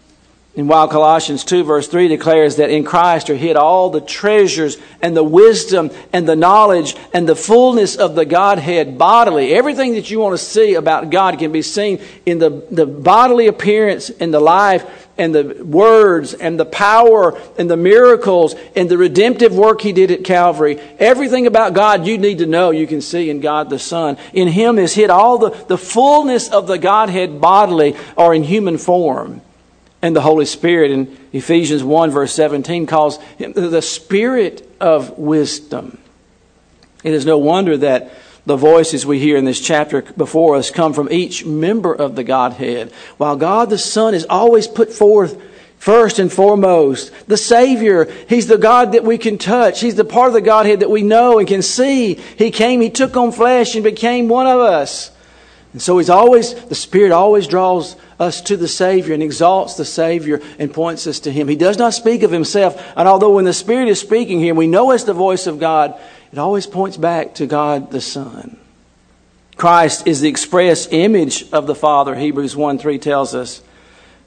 And 0.57 0.67
while 0.67 0.87
Colossians 0.87 1.43
2 1.43 1.65
verse 1.65 1.87
3 1.87 2.07
declares 2.07 2.55
that 2.55 2.71
in 2.71 2.83
Christ 2.83 3.29
are 3.29 3.35
hid 3.35 3.55
all 3.55 3.91
the 3.91 4.01
treasures 4.01 4.77
and 5.03 5.15
the 5.15 5.23
wisdom 5.23 5.91
and 6.11 6.27
the 6.27 6.35
knowledge 6.35 6.95
and 7.13 7.29
the 7.29 7.35
fullness 7.35 7.95
of 7.95 8.15
the 8.15 8.25
Godhead 8.25 8.97
bodily, 8.97 9.53
everything 9.53 9.93
that 9.93 10.09
you 10.09 10.19
want 10.19 10.33
to 10.33 10.43
see 10.43 10.73
about 10.73 11.11
God 11.11 11.37
can 11.37 11.51
be 11.51 11.61
seen 11.61 12.01
in 12.25 12.39
the, 12.39 12.65
the 12.71 12.87
bodily 12.87 13.45
appearance 13.45 14.09
and 14.09 14.33
the 14.33 14.39
life 14.39 15.07
and 15.15 15.33
the 15.33 15.63
words 15.63 16.33
and 16.33 16.59
the 16.59 16.65
power 16.65 17.39
and 17.59 17.69
the 17.69 17.77
miracles 17.77 18.55
and 18.75 18.89
the 18.89 18.97
redemptive 18.97 19.55
work 19.55 19.81
he 19.81 19.93
did 19.93 20.09
at 20.09 20.23
Calvary. 20.23 20.79
Everything 20.97 21.45
about 21.45 21.75
God 21.75 22.07
you 22.07 22.17
need 22.17 22.39
to 22.39 22.47
know 22.47 22.71
you 22.71 22.87
can 22.87 23.01
see 23.01 23.29
in 23.29 23.41
God 23.41 23.69
the 23.69 23.77
Son. 23.77 24.17
In 24.33 24.47
him 24.47 24.79
is 24.79 24.95
hid 24.95 25.11
all 25.11 25.37
the, 25.37 25.51
the 25.67 25.77
fullness 25.77 26.49
of 26.49 26.65
the 26.65 26.79
Godhead 26.79 27.39
bodily 27.39 27.95
or 28.15 28.33
in 28.33 28.41
human 28.41 28.79
form 28.79 29.41
and 30.01 30.15
the 30.15 30.21
Holy 30.21 30.45
Spirit 30.45 30.91
in 30.91 31.17
Ephesians 31.33 31.83
1, 31.83 32.11
verse 32.11 32.33
17, 32.33 32.85
calls 32.85 33.17
him 33.37 33.53
the 33.53 33.81
Spirit 33.81 34.69
of 34.79 35.17
wisdom. 35.17 35.97
It 37.03 37.13
is 37.13 37.25
no 37.25 37.37
wonder 37.37 37.77
that 37.77 38.13
the 38.45 38.55
voices 38.55 39.05
we 39.05 39.19
hear 39.19 39.37
in 39.37 39.45
this 39.45 39.59
chapter 39.59 40.01
before 40.01 40.55
us 40.55 40.71
come 40.71 40.93
from 40.93 41.11
each 41.11 41.45
member 41.45 41.93
of 41.93 42.15
the 42.15 42.23
Godhead, 42.23 42.91
while 43.17 43.35
God 43.35 43.69
the 43.69 43.77
Son 43.77 44.13
is 44.13 44.25
always 44.29 44.67
put 44.67 44.91
forth 44.91 45.41
first 45.79 46.19
and 46.19 46.31
foremost. 46.31 47.11
The 47.27 47.37
Savior, 47.37 48.05
He's 48.29 48.47
the 48.47 48.57
God 48.57 48.93
that 48.93 49.03
we 49.03 49.17
can 49.17 49.37
touch. 49.37 49.81
He's 49.81 49.95
the 49.95 50.05
part 50.05 50.29
of 50.29 50.33
the 50.33 50.41
Godhead 50.41 50.79
that 50.79 50.89
we 50.89 51.03
know 51.03 51.39
and 51.39 51.47
can 51.47 51.61
see. 51.61 52.13
He 52.13 52.51
came, 52.51 52.81
He 52.81 52.89
took 52.89 53.17
on 53.17 53.31
flesh 53.31 53.75
and 53.75 53.83
became 53.83 54.29
one 54.29 54.47
of 54.47 54.59
us. 54.59 55.11
And 55.73 55.81
so 55.81 55.97
He's 55.97 56.09
always, 56.09 56.55
the 56.65 56.75
Spirit 56.75 57.11
always 57.11 57.47
draws 57.47 57.95
us 58.19 58.41
to 58.41 58.57
the 58.57 58.67
Savior 58.67 59.13
and 59.13 59.23
exalts 59.23 59.75
the 59.75 59.85
Savior 59.85 60.41
and 60.59 60.73
points 60.73 61.07
us 61.07 61.19
to 61.21 61.31
Him. 61.31 61.47
He 61.47 61.55
does 61.55 61.77
not 61.77 61.93
speak 61.93 62.23
of 62.23 62.31
Himself. 62.31 62.81
And 62.95 63.07
although 63.07 63.35
when 63.35 63.45
the 63.45 63.53
Spirit 63.53 63.87
is 63.87 63.99
speaking 63.99 64.39
here, 64.39 64.55
we 64.55 64.67
know 64.67 64.91
it's 64.91 65.03
the 65.03 65.13
voice 65.13 65.47
of 65.47 65.59
God, 65.59 65.99
it 66.31 66.37
always 66.37 66.67
points 66.67 66.97
back 66.97 67.35
to 67.35 67.45
God 67.45 67.91
the 67.91 68.01
Son. 68.01 68.57
Christ 69.55 70.07
is 70.07 70.21
the 70.21 70.29
express 70.29 70.87
image 70.91 71.51
of 71.51 71.67
the 71.67 71.75
Father, 71.75 72.15
Hebrews 72.15 72.55
1 72.55 72.77
3 72.77 72.99
tells 72.99 73.33
us. 73.33 73.61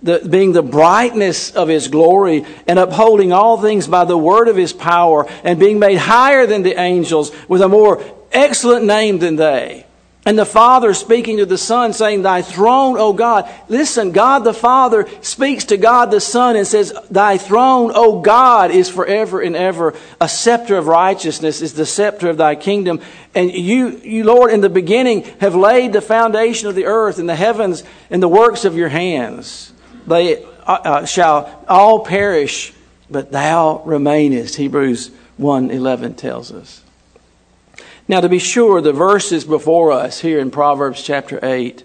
The, 0.02 0.26
being 0.26 0.52
the 0.52 0.62
brightness 0.62 1.54
of 1.54 1.68
his 1.68 1.88
glory 1.88 2.46
and 2.66 2.78
upholding 2.78 3.34
all 3.34 3.60
things 3.60 3.86
by 3.86 4.06
the 4.06 4.16
word 4.16 4.48
of 4.48 4.56
his 4.56 4.72
power 4.72 5.28
and 5.44 5.60
being 5.60 5.78
made 5.78 5.98
higher 5.98 6.46
than 6.46 6.62
the 6.62 6.80
angels 6.80 7.32
with 7.48 7.60
a 7.60 7.68
more 7.68 8.02
excellent 8.32 8.86
name 8.86 9.18
than 9.18 9.36
they. 9.36 9.84
And 10.26 10.38
the 10.38 10.44
Father 10.44 10.92
speaking 10.92 11.38
to 11.38 11.46
the 11.46 11.56
Son, 11.56 11.94
saying, 11.94 12.22
Thy 12.22 12.42
throne, 12.42 12.98
O 12.98 13.14
God. 13.14 13.50
Listen, 13.68 14.12
God 14.12 14.40
the 14.40 14.52
Father 14.52 15.08
speaks 15.22 15.64
to 15.66 15.78
God 15.78 16.10
the 16.10 16.20
Son 16.20 16.56
and 16.56 16.66
says, 16.66 16.92
Thy 17.10 17.38
throne, 17.38 17.92
O 17.94 18.20
God, 18.20 18.70
is 18.70 18.90
forever 18.90 19.40
and 19.40 19.56
ever. 19.56 19.94
A 20.20 20.28
scepter 20.28 20.76
of 20.76 20.88
righteousness 20.88 21.62
is 21.62 21.72
the 21.72 21.86
scepter 21.86 22.28
of 22.28 22.36
thy 22.36 22.54
kingdom. 22.54 23.00
And 23.34 23.50
you, 23.50 23.98
you, 24.04 24.24
Lord, 24.24 24.52
in 24.52 24.60
the 24.60 24.68
beginning 24.68 25.22
have 25.40 25.54
laid 25.54 25.94
the 25.94 26.02
foundation 26.02 26.68
of 26.68 26.74
the 26.74 26.84
earth 26.84 27.18
and 27.18 27.28
the 27.28 27.34
heavens 27.34 27.82
and 28.10 28.22
the 28.22 28.28
works 28.28 28.66
of 28.66 28.76
your 28.76 28.90
hands. 28.90 29.72
They 30.06 30.44
uh, 30.44 30.46
uh, 30.66 31.04
shall 31.06 31.64
all 31.66 32.04
perish, 32.04 32.74
but 33.10 33.32
thou 33.32 33.82
remainest. 33.86 34.56
Hebrews 34.56 35.12
1 35.38 35.70
11 35.70 36.14
tells 36.14 36.52
us. 36.52 36.82
Now, 38.10 38.20
to 38.20 38.28
be 38.28 38.40
sure, 38.40 38.80
the 38.80 38.92
verses 38.92 39.44
before 39.44 39.92
us 39.92 40.18
here 40.18 40.40
in 40.40 40.50
Proverbs 40.50 41.00
chapter 41.00 41.38
8 41.40 41.84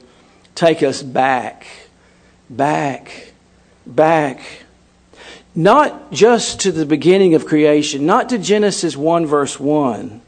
take 0.56 0.82
us 0.82 1.04
back, 1.04 1.68
back, 2.50 3.32
back. 3.86 4.42
Not 5.54 6.12
just 6.12 6.62
to 6.62 6.72
the 6.72 6.88
beginning 6.88 7.36
of 7.36 7.46
creation, 7.46 8.08
not 8.08 8.30
to 8.30 8.40
Genesis 8.40 8.98
1, 8.98 9.28
verse 9.28 9.60
1, 9.60 10.20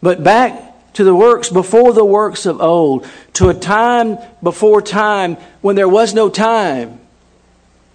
but 0.00 0.24
back 0.24 0.94
to 0.94 1.04
the 1.04 1.14
works 1.14 1.50
before 1.50 1.92
the 1.92 2.06
works 2.06 2.46
of 2.46 2.62
old, 2.62 3.06
to 3.34 3.50
a 3.50 3.54
time 3.54 4.16
before 4.42 4.80
time 4.80 5.36
when 5.60 5.76
there 5.76 5.86
was 5.86 6.14
no 6.14 6.30
time, 6.30 6.98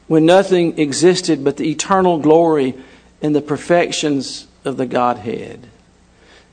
when 0.05 0.23
nothing 0.23 0.77
existed 0.77 1.43
but 1.43 1.57
the 1.57 1.71
eternal 1.71 2.19
glory 2.19 2.75
and 3.23 3.35
the 3.35 3.41
perfections 3.41 4.45
of 4.63 4.77
the 4.77 4.85
Godhead. 4.85 5.67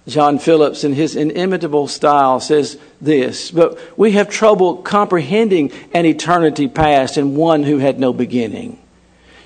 John 0.07 0.39
Phillips, 0.39 0.85
in 0.85 0.93
his 0.93 1.17
inimitable 1.17 1.89
style, 1.89 2.39
says 2.39 2.79
this 3.01 3.51
But 3.51 3.79
we 3.99 4.13
have 4.13 4.29
trouble 4.29 4.77
comprehending 4.77 5.73
an 5.93 6.07
eternity 6.07 6.69
past 6.69 7.17
and 7.17 7.37
one 7.37 7.65
who 7.65 7.79
had 7.79 7.99
no 7.99 8.13
beginning. 8.13 8.79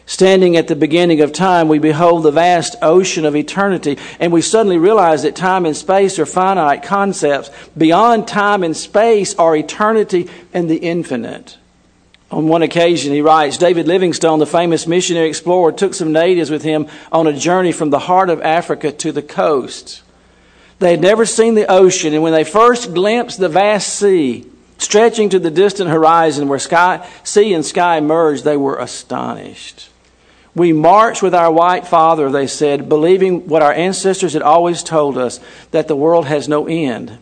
Standing 0.05 0.57
at 0.57 0.67
the 0.67 0.77
beginning 0.77 1.21
of 1.21 1.33
time, 1.33 1.69
we 1.69 1.79
behold 1.79 2.25
the 2.25 2.33
vast 2.33 2.75
ocean 2.83 3.25
of 3.25 3.37
eternity, 3.37 3.97
and 4.19 4.33
we 4.33 4.43
suddenly 4.43 4.77
realize 4.77 5.23
that 5.23 5.37
time 5.37 5.65
and 5.65 5.77
space 5.77 6.19
are 6.19 6.27
finite 6.27 6.83
concepts. 6.83 7.49
Beyond 7.79 8.27
time 8.27 8.65
and 8.65 8.77
space 8.77 9.35
are 9.37 9.55
eternity 9.55 10.29
and 10.53 10.69
the 10.69 10.79
infinite. 10.79 11.57
On 12.31 12.49
one 12.49 12.63
occasion, 12.63 13.13
he 13.13 13.23
writes 13.23 13.57
David 13.57 13.87
Livingstone, 13.87 14.41
the 14.41 14.47
famous 14.47 14.87
missionary 14.87 15.29
explorer, 15.29 15.73
took 15.73 15.95
some 15.95 16.13
natives 16.13 16.51
with 16.51 16.65
him 16.65 16.89
on 17.11 17.27
a 17.27 17.33
journey 17.33 17.73
from 17.73 17.91
the 17.91 17.99
heart 18.01 18.31
of 18.31 18.43
Africa 18.43 18.93
to 18.93 19.13
the 19.13 19.23
coast. 19.23 20.03
They 20.81 20.93
had 20.93 21.03
never 21.03 21.27
seen 21.27 21.55
the 21.55 21.71
ocean, 21.71 22.15
and 22.15 22.23
when 22.23 22.33
they 22.33 22.43
first 22.43 22.95
glimpsed 22.95 23.39
the 23.39 23.51
vast 23.51 23.95
sea 23.95 24.47
stretching 24.79 25.29
to 25.29 25.39
the 25.39 25.51
distant 25.51 25.91
horizon 25.91 26.49
where 26.49 26.59
sky, 26.59 27.07
sea 27.23 27.53
and 27.53 27.65
sky 27.65 28.01
merged, 28.01 28.45
they 28.45 28.57
were 28.57 28.79
astonished. 28.79 29.91
We 30.55 30.73
marched 30.73 31.23
with 31.23 31.35
our 31.35 31.53
white 31.53 31.87
father, 31.87 32.31
they 32.31 32.47
said, 32.47 32.89
believing 32.89 33.47
what 33.47 33.61
our 33.63 33.75
ancestors 33.75 34.33
had 34.33 34.41
always 34.41 34.83
told 34.83 35.19
us 35.19 35.39
that 35.71 35.87
the 35.87 35.95
world 35.95 36.27
has 36.27 36.49
no 36.49 36.67
end. 36.67 37.19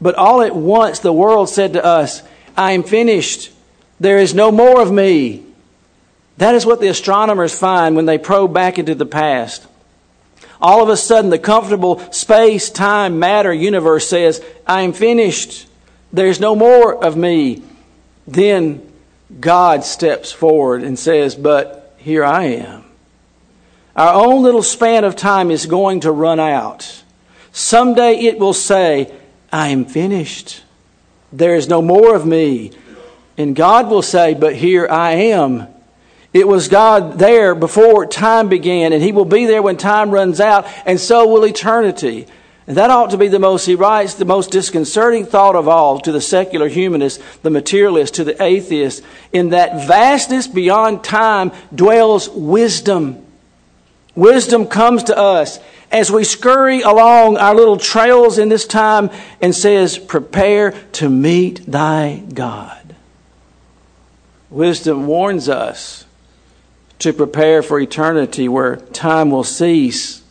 But 0.00 0.14
all 0.14 0.40
at 0.40 0.56
once 0.56 0.98
the 0.98 1.12
world 1.12 1.50
said 1.50 1.74
to 1.74 1.84
us, 1.84 2.22
I 2.56 2.72
am 2.72 2.82
finished. 2.82 3.52
There 4.00 4.18
is 4.18 4.34
no 4.34 4.50
more 4.50 4.80
of 4.80 4.90
me. 4.90 5.44
That 6.38 6.54
is 6.54 6.64
what 6.64 6.80
the 6.80 6.88
astronomers 6.88 7.56
find 7.56 7.96
when 7.96 8.06
they 8.06 8.18
probe 8.18 8.54
back 8.54 8.78
into 8.78 8.94
the 8.94 9.06
past 9.06 9.66
all 10.64 10.82
of 10.82 10.88
a 10.88 10.96
sudden 10.96 11.28
the 11.28 11.38
comfortable 11.38 12.00
space, 12.10 12.70
time, 12.70 13.18
matter 13.18 13.52
universe 13.52 14.08
says, 14.08 14.42
I 14.66 14.80
am 14.80 14.94
finished. 14.94 15.66
There's 16.10 16.40
no 16.40 16.56
more 16.56 17.04
of 17.04 17.18
me. 17.18 17.62
Then 18.26 18.80
God 19.40 19.84
steps 19.84 20.32
forward 20.32 20.82
and 20.82 20.98
says, 20.98 21.34
But 21.34 21.94
here 21.98 22.24
I 22.24 22.44
am. 22.44 22.84
Our 23.94 24.14
own 24.14 24.42
little 24.42 24.62
span 24.62 25.04
of 25.04 25.16
time 25.16 25.50
is 25.50 25.66
going 25.66 26.00
to 26.00 26.10
run 26.10 26.40
out. 26.40 27.02
Someday 27.52 28.14
it 28.20 28.38
will 28.38 28.54
say, 28.54 29.12
I 29.52 29.68
am 29.68 29.84
finished. 29.84 30.62
There 31.30 31.56
is 31.56 31.68
no 31.68 31.82
more 31.82 32.16
of 32.16 32.24
me. 32.24 32.72
And 33.36 33.54
God 33.54 33.90
will 33.90 34.00
say, 34.00 34.32
But 34.32 34.56
here 34.56 34.88
I 34.88 35.12
am. 35.12 35.66
It 36.34 36.48
was 36.48 36.66
God 36.66 37.20
there 37.20 37.54
before 37.54 38.06
time 38.06 38.48
began, 38.48 38.92
and 38.92 39.00
He 39.00 39.12
will 39.12 39.24
be 39.24 39.46
there 39.46 39.62
when 39.62 39.76
time 39.76 40.10
runs 40.10 40.40
out, 40.40 40.66
and 40.84 41.00
so 41.00 41.28
will 41.28 41.46
eternity. 41.46 42.26
And 42.66 42.76
that 42.76 42.90
ought 42.90 43.10
to 43.10 43.18
be 43.18 43.28
the 43.28 43.38
most, 43.38 43.66
he 43.66 43.74
writes, 43.74 44.14
the 44.14 44.24
most 44.24 44.50
disconcerting 44.50 45.26
thought 45.26 45.54
of 45.54 45.68
all 45.68 46.00
to 46.00 46.10
the 46.10 46.20
secular 46.20 46.66
humanist, 46.66 47.20
the 47.42 47.50
materialist, 47.50 48.14
to 48.14 48.24
the 48.24 48.42
atheist. 48.42 49.02
In 49.32 49.50
that 49.50 49.86
vastness 49.86 50.46
beyond 50.46 51.04
time 51.04 51.52
dwells 51.74 52.28
wisdom. 52.30 53.24
Wisdom 54.14 54.66
comes 54.66 55.04
to 55.04 55.16
us 55.16 55.60
as 55.92 56.10
we 56.10 56.24
scurry 56.24 56.80
along 56.80 57.36
our 57.36 57.54
little 57.54 57.76
trails 57.76 58.38
in 58.38 58.48
this 58.48 58.66
time 58.66 59.10
and 59.42 59.54
says, 59.54 59.98
Prepare 59.98 60.70
to 60.92 61.10
meet 61.10 61.70
thy 61.70 62.22
God. 62.32 62.96
Wisdom 64.48 65.06
warns 65.06 65.50
us 65.50 66.03
to 67.00 67.12
prepare 67.12 67.62
for 67.62 67.78
eternity 67.78 68.48
where 68.48 68.76
time 68.76 69.30
will 69.30 69.44
cease, 69.44 70.22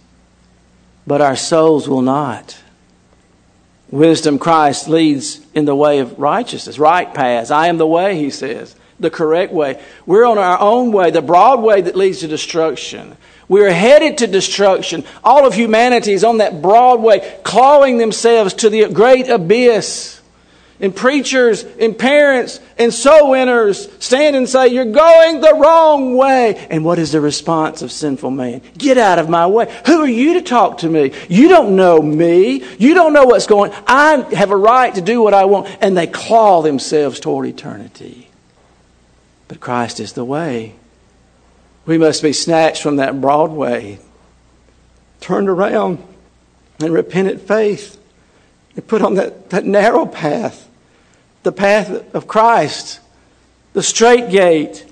but 1.05 1.21
our 1.21 1.35
souls 1.35 1.87
will 1.87 2.01
not. 2.01 2.57
Wisdom 3.91 4.39
Christ 4.39 4.87
leads 4.87 5.45
in 5.53 5.65
the 5.65 5.75
way 5.75 5.99
of 5.99 6.17
righteousness, 6.17 6.79
right 6.79 7.13
paths. 7.13 7.51
I 7.51 7.67
am 7.67 7.77
the 7.77 7.85
way, 7.85 8.17
he 8.17 8.31
says, 8.31 8.75
the 8.99 9.11
correct 9.11 9.53
way. 9.53 9.79
We're 10.07 10.25
on 10.25 10.39
our 10.39 10.59
own 10.59 10.91
way, 10.91 11.11
the 11.11 11.21
broad 11.21 11.61
way 11.61 11.81
that 11.81 11.95
leads 11.95 12.21
to 12.21 12.27
destruction. 12.27 13.15
We're 13.47 13.71
headed 13.71 14.17
to 14.19 14.27
destruction. 14.27 15.03
All 15.23 15.45
of 15.45 15.53
humanity 15.53 16.13
is 16.13 16.23
on 16.23 16.39
that 16.39 16.61
broad 16.61 17.01
way, 17.01 17.39
clawing 17.43 17.99
themselves 17.99 18.55
to 18.55 18.69
the 18.69 18.87
great 18.87 19.27
abyss 19.27 20.21
and 20.83 20.93
preachers 20.93 21.63
and 21.63 21.97
parents 21.97 22.59
and 22.77 22.93
soul 22.93 23.29
winners 23.31 23.89
stand 24.03 24.35
and 24.35 24.47
say, 24.47 24.67
You're 24.67 24.83
going 24.83 25.39
the 25.39 25.55
wrong 25.55 26.17
way. 26.17 26.67
And 26.69 26.83
what 26.83 26.99
is 26.99 27.13
the 27.13 27.21
response 27.21 27.81
of 27.81 27.91
sinful 27.91 28.31
man? 28.31 28.61
Get 28.77 28.97
out 28.97 29.17
of 29.17 29.29
my 29.29 29.47
way. 29.47 29.73
Who 29.85 30.01
are 30.01 30.07
you 30.07 30.33
to 30.33 30.41
talk 30.41 30.79
to 30.79 30.89
me? 30.89 31.13
You 31.29 31.47
don't 31.47 31.77
know 31.77 32.01
me. 32.01 32.65
You 32.77 32.93
don't 32.93 33.13
know 33.13 33.23
what's 33.23 33.47
going 33.47 33.71
on. 33.71 33.83
I 33.87 34.35
have 34.35 34.51
a 34.51 34.57
right 34.57 34.93
to 34.93 35.01
do 35.01 35.21
what 35.21 35.33
I 35.33 35.45
want. 35.45 35.69
And 35.79 35.97
they 35.97 36.05
claw 36.05 36.61
themselves 36.61 37.21
toward 37.21 37.47
eternity. 37.47 38.29
But 39.47 39.61
Christ 39.61 40.01
is 40.01 40.11
the 40.11 40.25
way. 40.25 40.75
We 41.85 41.97
must 41.97 42.21
be 42.21 42.33
snatched 42.33 42.83
from 42.83 42.97
that 42.97 43.21
broad 43.21 43.51
way, 43.51 43.99
turned 45.21 45.47
around, 45.47 46.03
and 46.79 46.93
repentant 46.93 47.41
faith, 47.41 47.97
and 48.75 48.85
put 48.85 49.01
on 49.01 49.15
that, 49.15 49.49
that 49.51 49.63
narrow 49.65 50.05
path, 50.05 50.69
the 51.43 51.51
path 51.51 52.15
of 52.15 52.27
Christ, 52.27 52.99
the 53.73 53.83
straight 53.83 54.29
gate. 54.29 54.85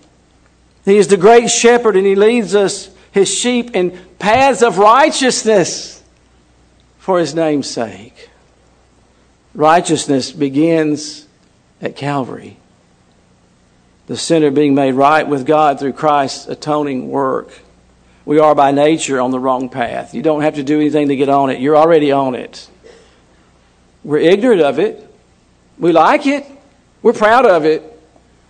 He 0.85 0.97
is 0.97 1.07
the 1.07 1.17
great 1.17 1.49
shepherd, 1.49 1.95
and 1.95 2.05
he 2.05 2.15
leads 2.15 2.55
us, 2.55 2.89
his 3.11 3.33
sheep, 3.33 3.75
in 3.75 3.97
paths 4.19 4.61
of 4.61 4.77
righteousness 4.77 6.03
for 6.97 7.19
his 7.19 7.33
name's 7.33 7.69
sake. 7.69 8.29
Righteousness 9.53 10.31
begins 10.31 11.27
at 11.81 11.95
Calvary. 11.95 12.57
The 14.07 14.17
sinner 14.17 14.51
being 14.51 14.75
made 14.75 14.93
right 14.93 15.27
with 15.27 15.45
God 15.45 15.79
through 15.79 15.93
Christ's 15.93 16.47
atoning 16.47 17.09
work. 17.09 17.61
We 18.25 18.39
are 18.39 18.55
by 18.55 18.71
nature 18.71 19.19
on 19.19 19.31
the 19.31 19.39
wrong 19.39 19.69
path. 19.69 20.13
You 20.13 20.21
don't 20.21 20.41
have 20.41 20.55
to 20.55 20.63
do 20.63 20.79
anything 20.79 21.07
to 21.09 21.15
get 21.15 21.29
on 21.29 21.49
it. 21.49 21.59
You're 21.59 21.77
already 21.77 22.11
on 22.11 22.35
it. 22.35 22.69
We're 24.03 24.19
ignorant 24.19 24.61
of 24.61 24.79
it. 24.79 25.10
We 25.81 25.91
like 25.91 26.27
it. 26.27 26.45
We're 27.01 27.11
proud 27.11 27.47
of 27.47 27.65
it. 27.65 27.83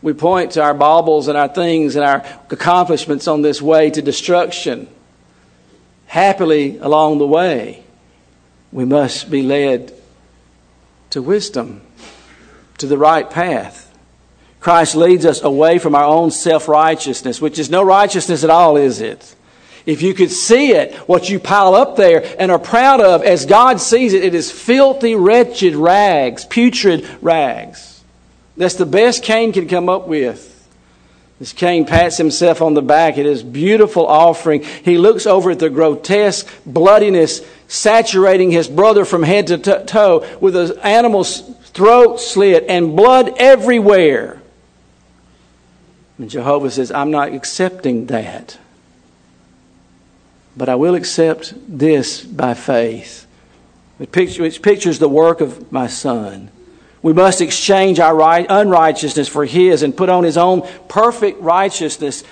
We 0.01 0.13
point 0.13 0.51
to 0.51 0.61
our 0.61 0.73
baubles 0.73 1.29
and 1.29 1.38
our 1.38 1.47
things 1.47 1.95
and 1.95 2.03
our 2.03 2.25
accomplishments 2.50 3.27
on 3.27 3.41
this 3.41 3.61
way 3.61 3.89
to 3.89 4.01
destruction. 4.01 4.89
Happily 6.07 6.77
along 6.79 7.19
the 7.19 7.25
way, 7.25 7.85
we 8.73 8.83
must 8.83 9.31
be 9.31 9.43
led 9.43 9.93
to 11.11 11.21
wisdom, 11.21 11.81
to 12.79 12.85
the 12.85 12.97
right 12.97 13.29
path. 13.29 13.88
Christ 14.59 14.95
leads 14.95 15.25
us 15.25 15.41
away 15.41 15.79
from 15.79 15.95
our 15.95 16.03
own 16.03 16.31
self 16.31 16.67
righteousness, 16.67 17.39
which 17.39 17.59
is 17.59 17.69
no 17.69 17.81
righteousness 17.81 18.43
at 18.43 18.50
all, 18.50 18.75
is 18.75 19.00
it? 19.00 19.35
If 19.85 20.01
you 20.01 20.13
could 20.13 20.31
see 20.31 20.71
it, 20.71 20.95
what 21.07 21.29
you 21.29 21.39
pile 21.39 21.75
up 21.75 21.95
there 21.95 22.23
and 22.39 22.51
are 22.51 22.59
proud 22.59 23.01
of, 23.01 23.23
as 23.23 23.45
God 23.45 23.79
sees 23.81 24.13
it, 24.13 24.23
it 24.23 24.35
is 24.35 24.51
filthy, 24.51 25.15
wretched 25.15 25.75
rags, 25.75 26.45
putrid 26.45 27.07
rags. 27.21 28.03
That's 28.57 28.75
the 28.75 28.85
best 28.85 29.23
Cain 29.23 29.53
can 29.53 29.67
come 29.67 29.89
up 29.89 30.07
with. 30.07 30.50
As 31.39 31.53
Cain 31.53 31.85
pats 31.85 32.17
himself 32.17 32.61
on 32.61 32.75
the 32.75 32.83
back 32.83 33.17
at 33.17 33.25
his 33.25 33.41
beautiful 33.41 34.05
offering, 34.05 34.61
he 34.61 35.00
looks 35.00 35.25
over 35.25 35.50
at 35.50 35.59
the 35.59 35.71
grotesque 35.71 36.47
bloodiness 36.67 37.41
saturating 37.67 38.51
his 38.51 38.67
brother 38.67 39.05
from 39.05 39.23
head 39.23 39.47
to 39.47 39.57
toe 39.57 40.38
with 40.39 40.55
an 40.55 40.77
animal's 40.83 41.41
throat 41.73 42.19
slit 42.19 42.65
and 42.69 42.95
blood 42.95 43.33
everywhere. 43.38 44.39
And 46.19 46.29
Jehovah 46.29 46.69
says, 46.69 46.91
I'm 46.91 47.09
not 47.09 47.33
accepting 47.33 48.05
that. 48.07 48.59
But 50.55 50.70
I 50.70 50.75
will 50.75 50.96
accept 50.96 51.53
this 51.67 52.24
by 52.24 52.53
faith, 52.53 53.25
which 53.98 54.62
pictures 54.62 55.00
the 55.00 55.10
work 55.10 55.41
of 55.41 55.72
my 55.72 55.88
Son. 55.88 56.51
We 57.01 57.13
must 57.13 57.41
exchange 57.41 58.00
our 58.00 58.22
unrighteousness 58.22 59.27
for 59.27 59.46
His 59.46 59.81
and 59.81 59.96
put 59.96 60.10
on 60.10 60.24
His 60.24 60.38
own 60.38 60.67
perfect 60.88 61.41
righteousness 61.41 62.24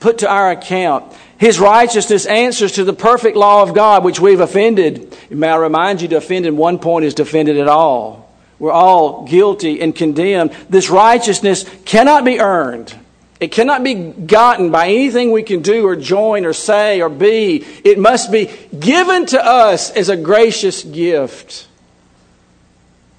put 0.00 0.18
to 0.18 0.28
our 0.28 0.50
account. 0.50 1.12
His 1.38 1.60
righteousness 1.60 2.26
answers 2.26 2.72
to 2.72 2.84
the 2.84 2.92
perfect 2.92 3.36
law 3.36 3.62
of 3.62 3.74
God, 3.74 4.04
which 4.04 4.20
we've 4.20 4.40
offended. 4.40 5.16
May 5.30 5.48
I 5.48 5.56
remind 5.56 6.02
you 6.02 6.08
to 6.08 6.16
offend 6.16 6.46
in 6.46 6.56
one 6.56 6.78
point 6.78 7.04
is 7.04 7.14
to 7.14 7.22
offend 7.22 7.48
at 7.48 7.68
all. 7.68 8.32
We're 8.58 8.72
all 8.72 9.24
guilty 9.24 9.80
and 9.80 9.94
condemned. 9.94 10.50
This 10.68 10.90
righteousness 10.90 11.64
cannot 11.84 12.24
be 12.24 12.40
earned. 12.40 12.94
It 13.40 13.52
cannot 13.52 13.84
be 13.84 13.94
gotten 13.94 14.70
by 14.70 14.88
anything 14.88 15.30
we 15.30 15.44
can 15.44 15.62
do 15.62 15.86
or 15.86 15.94
join 15.94 16.44
or 16.44 16.52
say 16.52 17.00
or 17.00 17.08
be. 17.08 17.64
It 17.84 17.98
must 17.98 18.32
be 18.32 18.50
given 18.78 19.26
to 19.26 19.44
us 19.44 19.90
as 19.92 20.08
a 20.08 20.16
gracious 20.16 20.82
gift. 20.82 21.68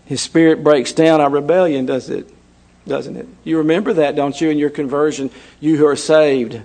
His 0.06 0.22
spirit 0.22 0.64
breaks 0.64 0.92
down 0.92 1.22
our 1.22 1.30
rebellion, 1.30 1.86
does 1.86 2.10
it? 2.10 2.30
Doesn't 2.86 3.16
it? 3.16 3.28
You 3.44 3.60
remember 3.60 3.94
that, 3.94 4.16
don't 4.16 4.40
you, 4.40 4.50
in 4.50 4.58
your 4.58 4.72
conversion, 4.72 5.30
you 5.62 5.78
who 5.78 5.86
are 5.86 5.96
saved? 5.96 6.60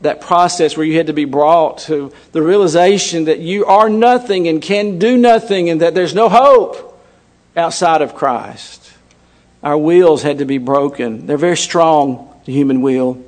That 0.00 0.20
process 0.20 0.76
where 0.76 0.86
you 0.86 0.96
had 0.96 1.08
to 1.08 1.12
be 1.12 1.24
brought 1.24 1.78
to 1.78 2.12
the 2.32 2.42
realization 2.42 3.24
that 3.24 3.40
you 3.40 3.66
are 3.66 3.90
nothing 3.90 4.48
and 4.48 4.62
can 4.62 4.98
do 4.98 5.18
nothing 5.18 5.68
and 5.68 5.80
that 5.82 5.94
there's 5.94 6.14
no 6.14 6.28
hope 6.28 7.02
outside 7.56 8.00
of 8.00 8.14
Christ. 8.14 8.92
Our 9.62 9.76
wheels 9.76 10.22
had 10.22 10.38
to 10.38 10.44
be 10.44 10.58
broken. 10.58 11.26
They're 11.26 11.36
very 11.36 11.56
strong 11.56 12.33
the 12.44 12.52
human 12.52 12.82
will. 12.82 13.22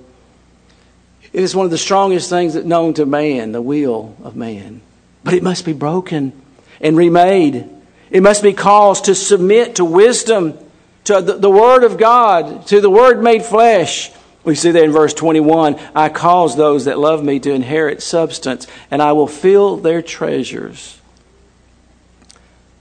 It 1.32 1.42
is 1.42 1.54
one 1.54 1.64
of 1.64 1.70
the 1.70 1.78
strongest 1.78 2.30
things 2.30 2.54
that 2.54 2.64
known 2.64 2.94
to 2.94 3.06
man, 3.06 3.52
the 3.52 3.62
will 3.62 4.16
of 4.22 4.36
man. 4.36 4.80
But 5.22 5.34
it 5.34 5.42
must 5.42 5.64
be 5.64 5.72
broken 5.72 6.32
and 6.80 6.96
remade. 6.96 7.68
It 8.10 8.22
must 8.22 8.42
be 8.42 8.52
caused 8.52 9.06
to 9.06 9.14
submit 9.14 9.76
to 9.76 9.84
wisdom, 9.84 10.58
to 11.04 11.20
the, 11.20 11.34
the 11.34 11.50
Word 11.50 11.84
of 11.84 11.98
God, 11.98 12.66
to 12.68 12.80
the 12.80 12.90
Word 12.90 13.22
made 13.22 13.44
flesh. 13.44 14.12
We 14.44 14.54
see 14.54 14.70
that 14.70 14.82
in 14.82 14.92
verse 14.92 15.12
21 15.12 15.78
I 15.94 16.08
cause 16.08 16.56
those 16.56 16.84
that 16.84 16.98
love 16.98 17.24
me 17.24 17.40
to 17.40 17.52
inherit 17.52 18.02
substance, 18.02 18.66
and 18.90 19.02
I 19.02 19.12
will 19.12 19.26
fill 19.26 19.76
their 19.76 20.02
treasures. 20.02 21.00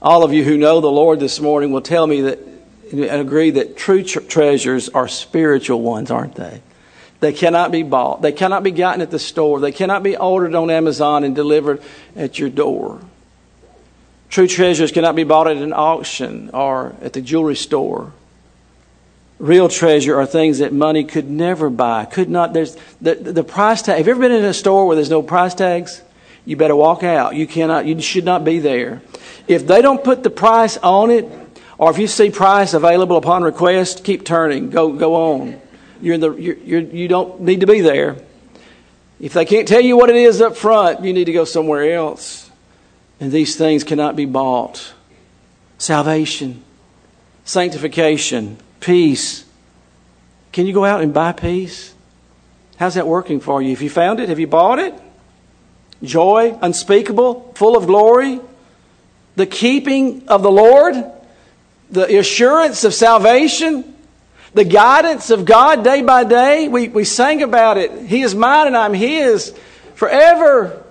All 0.00 0.22
of 0.22 0.32
you 0.32 0.44
who 0.44 0.56
know 0.56 0.80
the 0.80 0.90
Lord 0.90 1.18
this 1.18 1.40
morning 1.40 1.72
will 1.72 1.80
tell 1.80 2.06
me 2.06 2.20
that 2.22 2.38
agree 2.92 3.50
that 3.50 3.76
true 3.76 4.02
tr- 4.02 4.20
treasures 4.20 4.88
are 4.88 5.08
spiritual 5.08 5.82
ones, 5.82 6.10
aren't 6.10 6.34
they? 6.34 6.62
They 7.20 7.32
cannot 7.32 7.72
be 7.72 7.82
bought. 7.82 8.22
They 8.22 8.32
cannot 8.32 8.62
be 8.62 8.70
gotten 8.70 9.00
at 9.00 9.10
the 9.10 9.18
store. 9.18 9.60
They 9.60 9.72
cannot 9.72 10.02
be 10.02 10.16
ordered 10.16 10.54
on 10.54 10.70
Amazon 10.70 11.24
and 11.24 11.34
delivered 11.34 11.82
at 12.14 12.38
your 12.38 12.50
door. 12.50 13.00
True 14.28 14.46
treasures 14.46 14.92
cannot 14.92 15.16
be 15.16 15.24
bought 15.24 15.48
at 15.48 15.56
an 15.56 15.72
auction 15.72 16.50
or 16.52 16.94
at 17.00 17.12
the 17.12 17.22
jewelry 17.22 17.56
store. 17.56 18.12
Real 19.38 19.68
treasure 19.68 20.18
are 20.18 20.26
things 20.26 20.58
that 20.58 20.72
money 20.72 21.04
could 21.04 21.28
never 21.30 21.70
buy. 21.70 22.06
Could 22.06 22.28
not. 22.28 22.52
There's 22.52 22.76
the, 23.00 23.14
the 23.14 23.44
price 23.44 23.82
tag. 23.82 23.98
Have 23.98 24.06
you 24.06 24.12
ever 24.12 24.20
been 24.20 24.32
in 24.32 24.44
a 24.44 24.54
store 24.54 24.86
where 24.86 24.96
there's 24.96 25.10
no 25.10 25.22
price 25.22 25.54
tags? 25.54 26.02
You 26.44 26.56
better 26.56 26.76
walk 26.76 27.02
out. 27.02 27.34
You 27.34 27.46
cannot. 27.46 27.86
You 27.86 28.00
should 28.00 28.24
not 28.24 28.44
be 28.44 28.58
there. 28.58 29.02
If 29.46 29.66
they 29.66 29.82
don't 29.82 30.02
put 30.02 30.22
the 30.22 30.30
price 30.30 30.76
on 30.78 31.10
it, 31.10 31.28
or 31.78 31.90
if 31.90 31.98
you 31.98 32.06
see 32.06 32.30
price 32.30 32.74
available 32.74 33.16
upon 33.16 33.42
request, 33.42 34.04
keep 34.04 34.24
turning. 34.24 34.70
Go, 34.70 34.92
go 34.92 35.14
on. 35.14 35.60
You're 36.00 36.14
in 36.14 36.20
the, 36.20 36.32
you're, 36.32 36.56
you're, 36.56 36.80
you 36.80 37.08
don't 37.08 37.40
need 37.40 37.60
to 37.60 37.66
be 37.66 37.80
there. 37.80 38.16
If 39.20 39.32
they 39.32 39.44
can't 39.44 39.66
tell 39.66 39.80
you 39.80 39.96
what 39.96 40.10
it 40.10 40.16
is 40.16 40.40
up 40.40 40.56
front, 40.56 41.04
you 41.04 41.12
need 41.12 41.24
to 41.24 41.32
go 41.32 41.44
somewhere 41.44 41.94
else. 41.94 42.50
And 43.20 43.32
these 43.32 43.56
things 43.56 43.84
cannot 43.84 44.16
be 44.16 44.26
bought. 44.26 44.92
Salvation, 45.78 46.62
sanctification, 47.44 48.58
peace. 48.80 49.44
Can 50.52 50.66
you 50.66 50.72
go 50.72 50.84
out 50.84 51.02
and 51.02 51.12
buy 51.12 51.32
peace? 51.32 51.94
How's 52.78 52.94
that 52.94 53.06
working 53.06 53.40
for 53.40 53.62
you? 53.62 53.70
Have 53.70 53.82
you 53.82 53.90
found 53.90 54.20
it? 54.20 54.28
Have 54.28 54.38
you 54.38 54.46
bought 54.46 54.78
it? 54.78 54.94
Joy, 56.02 56.58
unspeakable, 56.60 57.52
full 57.54 57.76
of 57.76 57.86
glory. 57.86 58.40
The 59.36 59.46
keeping 59.46 60.28
of 60.28 60.42
the 60.42 60.50
Lord 60.50 60.94
the 61.90 62.18
assurance 62.18 62.84
of 62.84 62.94
salvation, 62.94 63.94
the 64.54 64.64
guidance 64.64 65.30
of 65.30 65.44
God 65.44 65.84
day 65.84 66.02
by 66.02 66.24
day. 66.24 66.68
We, 66.68 66.88
we 66.88 67.04
sang 67.04 67.42
about 67.42 67.78
it. 67.78 68.06
He 68.06 68.22
is 68.22 68.34
mine 68.34 68.66
and 68.68 68.76
I'm 68.76 68.94
His 68.94 69.54
forever. 69.94 70.82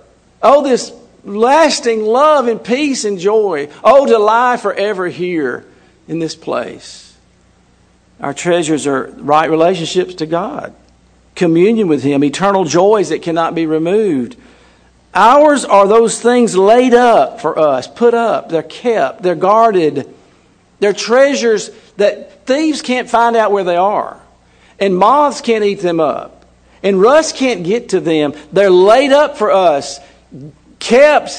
Oh, 0.42 0.62
this 0.62 0.92
lasting 1.24 2.02
love 2.02 2.46
and 2.48 2.62
peace 2.62 3.04
and 3.04 3.18
joy. 3.18 3.68
Oh, 3.82 4.06
to 4.06 4.18
lie 4.18 4.56
forever 4.56 5.08
here 5.08 5.66
in 6.08 6.18
this 6.18 6.36
place. 6.36 7.16
Our 8.20 8.32
treasures 8.32 8.86
are 8.86 9.08
right 9.18 9.50
relationships 9.50 10.14
to 10.16 10.26
God, 10.26 10.74
communion 11.34 11.88
with 11.88 12.02
Him, 12.02 12.24
eternal 12.24 12.64
joys 12.64 13.10
that 13.10 13.22
cannot 13.22 13.54
be 13.54 13.66
removed. 13.66 14.36
Ours 15.14 15.64
are 15.64 15.86
those 15.86 16.20
things 16.20 16.56
laid 16.56 16.94
up 16.94 17.40
for 17.40 17.58
us, 17.58 17.86
put 17.86 18.14
up, 18.14 18.48
they're 18.48 18.62
kept, 18.62 19.22
they're 19.22 19.34
guarded. 19.34 20.14
They're 20.78 20.92
treasures 20.92 21.70
that 21.96 22.46
thieves 22.46 22.82
can't 22.82 23.08
find 23.08 23.36
out 23.36 23.52
where 23.52 23.64
they 23.64 23.76
are, 23.76 24.20
and 24.78 24.96
moths 24.96 25.40
can't 25.40 25.64
eat 25.64 25.80
them 25.80 26.00
up, 26.00 26.44
and 26.82 27.00
rust 27.00 27.36
can't 27.36 27.64
get 27.64 27.90
to 27.90 28.00
them. 28.00 28.34
They're 28.52 28.70
laid 28.70 29.12
up 29.12 29.38
for 29.38 29.50
us, 29.50 29.98
kept, 30.78 31.32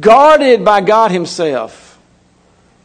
guarded 0.00 0.64
by 0.64 0.80
God 0.82 1.10
Himself. 1.10 1.84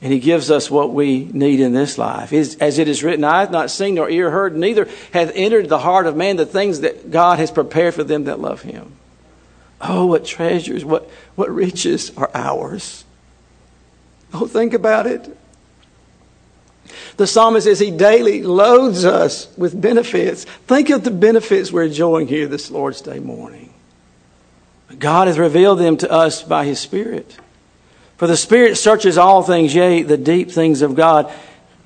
And 0.02 0.12
He 0.12 0.20
gives 0.20 0.50
us 0.50 0.72
what 0.72 0.94
we 0.94 1.26
need 1.26 1.60
in 1.60 1.74
this 1.74 1.98
life. 1.98 2.34
As 2.34 2.80
it 2.80 2.88
is 2.88 3.04
written, 3.04 3.24
I 3.24 3.42
have 3.42 3.52
not 3.52 3.70
seen 3.70 3.96
nor 3.96 4.10
ear 4.10 4.32
heard, 4.32 4.56
neither 4.56 4.88
hath 5.14 5.32
entered 5.36 5.70
the 5.70 5.78
heart 5.78 6.08
of 6.08 6.16
man 6.16 6.38
the 6.38 6.46
things 6.46 6.80
that 6.80 7.12
God 7.12 7.38
has 7.38 7.52
prepared 7.52 7.94
for 7.94 8.04
them 8.04 8.24
that 8.24 8.40
love 8.40 8.62
Him. 8.62 8.94
Oh, 9.80 10.08
what 10.08 10.26
treasures, 10.26 10.86
what, 10.86 11.10
what 11.36 11.50
riches 11.50 12.12
are 12.16 12.32
ours. 12.34 13.04
Oh, 14.34 14.48
think 14.48 14.74
about 14.74 15.06
it. 15.08 15.38
The 17.22 17.28
psalmist 17.28 17.66
says 17.66 17.78
he 17.78 17.92
daily 17.92 18.42
loads 18.42 19.06
us 19.06 19.48
with 19.56 19.80
benefits. 19.80 20.46
Think 20.46 20.90
of 20.90 21.04
the 21.04 21.12
benefits 21.12 21.72
we're 21.72 21.84
enjoying 21.84 22.28
here 22.28 22.48
this 22.48 22.72
Lord's 22.72 23.00
Day 23.00 23.20
morning. 23.20 23.72
God 24.98 25.28
has 25.28 25.38
revealed 25.38 25.78
them 25.78 25.98
to 25.98 26.10
us 26.12 26.42
by 26.42 26.66
his 26.66 26.80
Spirit. 26.80 27.38
For 28.18 28.26
the 28.26 28.36
Spirit 28.36 28.76
searches 28.76 29.20
all 29.20 29.44
things, 29.44 29.76
yea, 29.76 30.02
the 30.02 30.18
deep 30.18 30.50
things 30.50 30.82
of 30.82 30.96
God. 30.96 31.32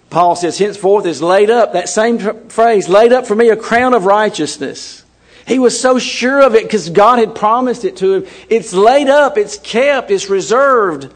Paul 0.09 0.37
says, 0.37 0.57
henceforth 0.57 1.05
is 1.05 1.21
laid 1.21 1.49
up, 1.49 1.73
that 1.73 1.89
same 1.89 2.47
phrase, 2.47 2.87
laid 2.87 3.11
up 3.11 3.27
for 3.27 3.35
me 3.35 3.49
a 3.49 3.57
crown 3.57 3.93
of 3.93 4.05
righteousness. 4.05 5.03
He 5.45 5.59
was 5.59 5.77
so 5.77 5.99
sure 5.99 6.41
of 6.41 6.55
it 6.55 6.63
because 6.63 6.89
God 6.89 7.19
had 7.19 7.35
promised 7.35 7.83
it 7.83 7.97
to 7.97 8.13
him. 8.13 8.27
It's 8.47 8.71
laid 8.71 9.09
up, 9.09 9.37
it's 9.37 9.57
kept, 9.57 10.11
it's 10.11 10.29
reserved. 10.29 11.13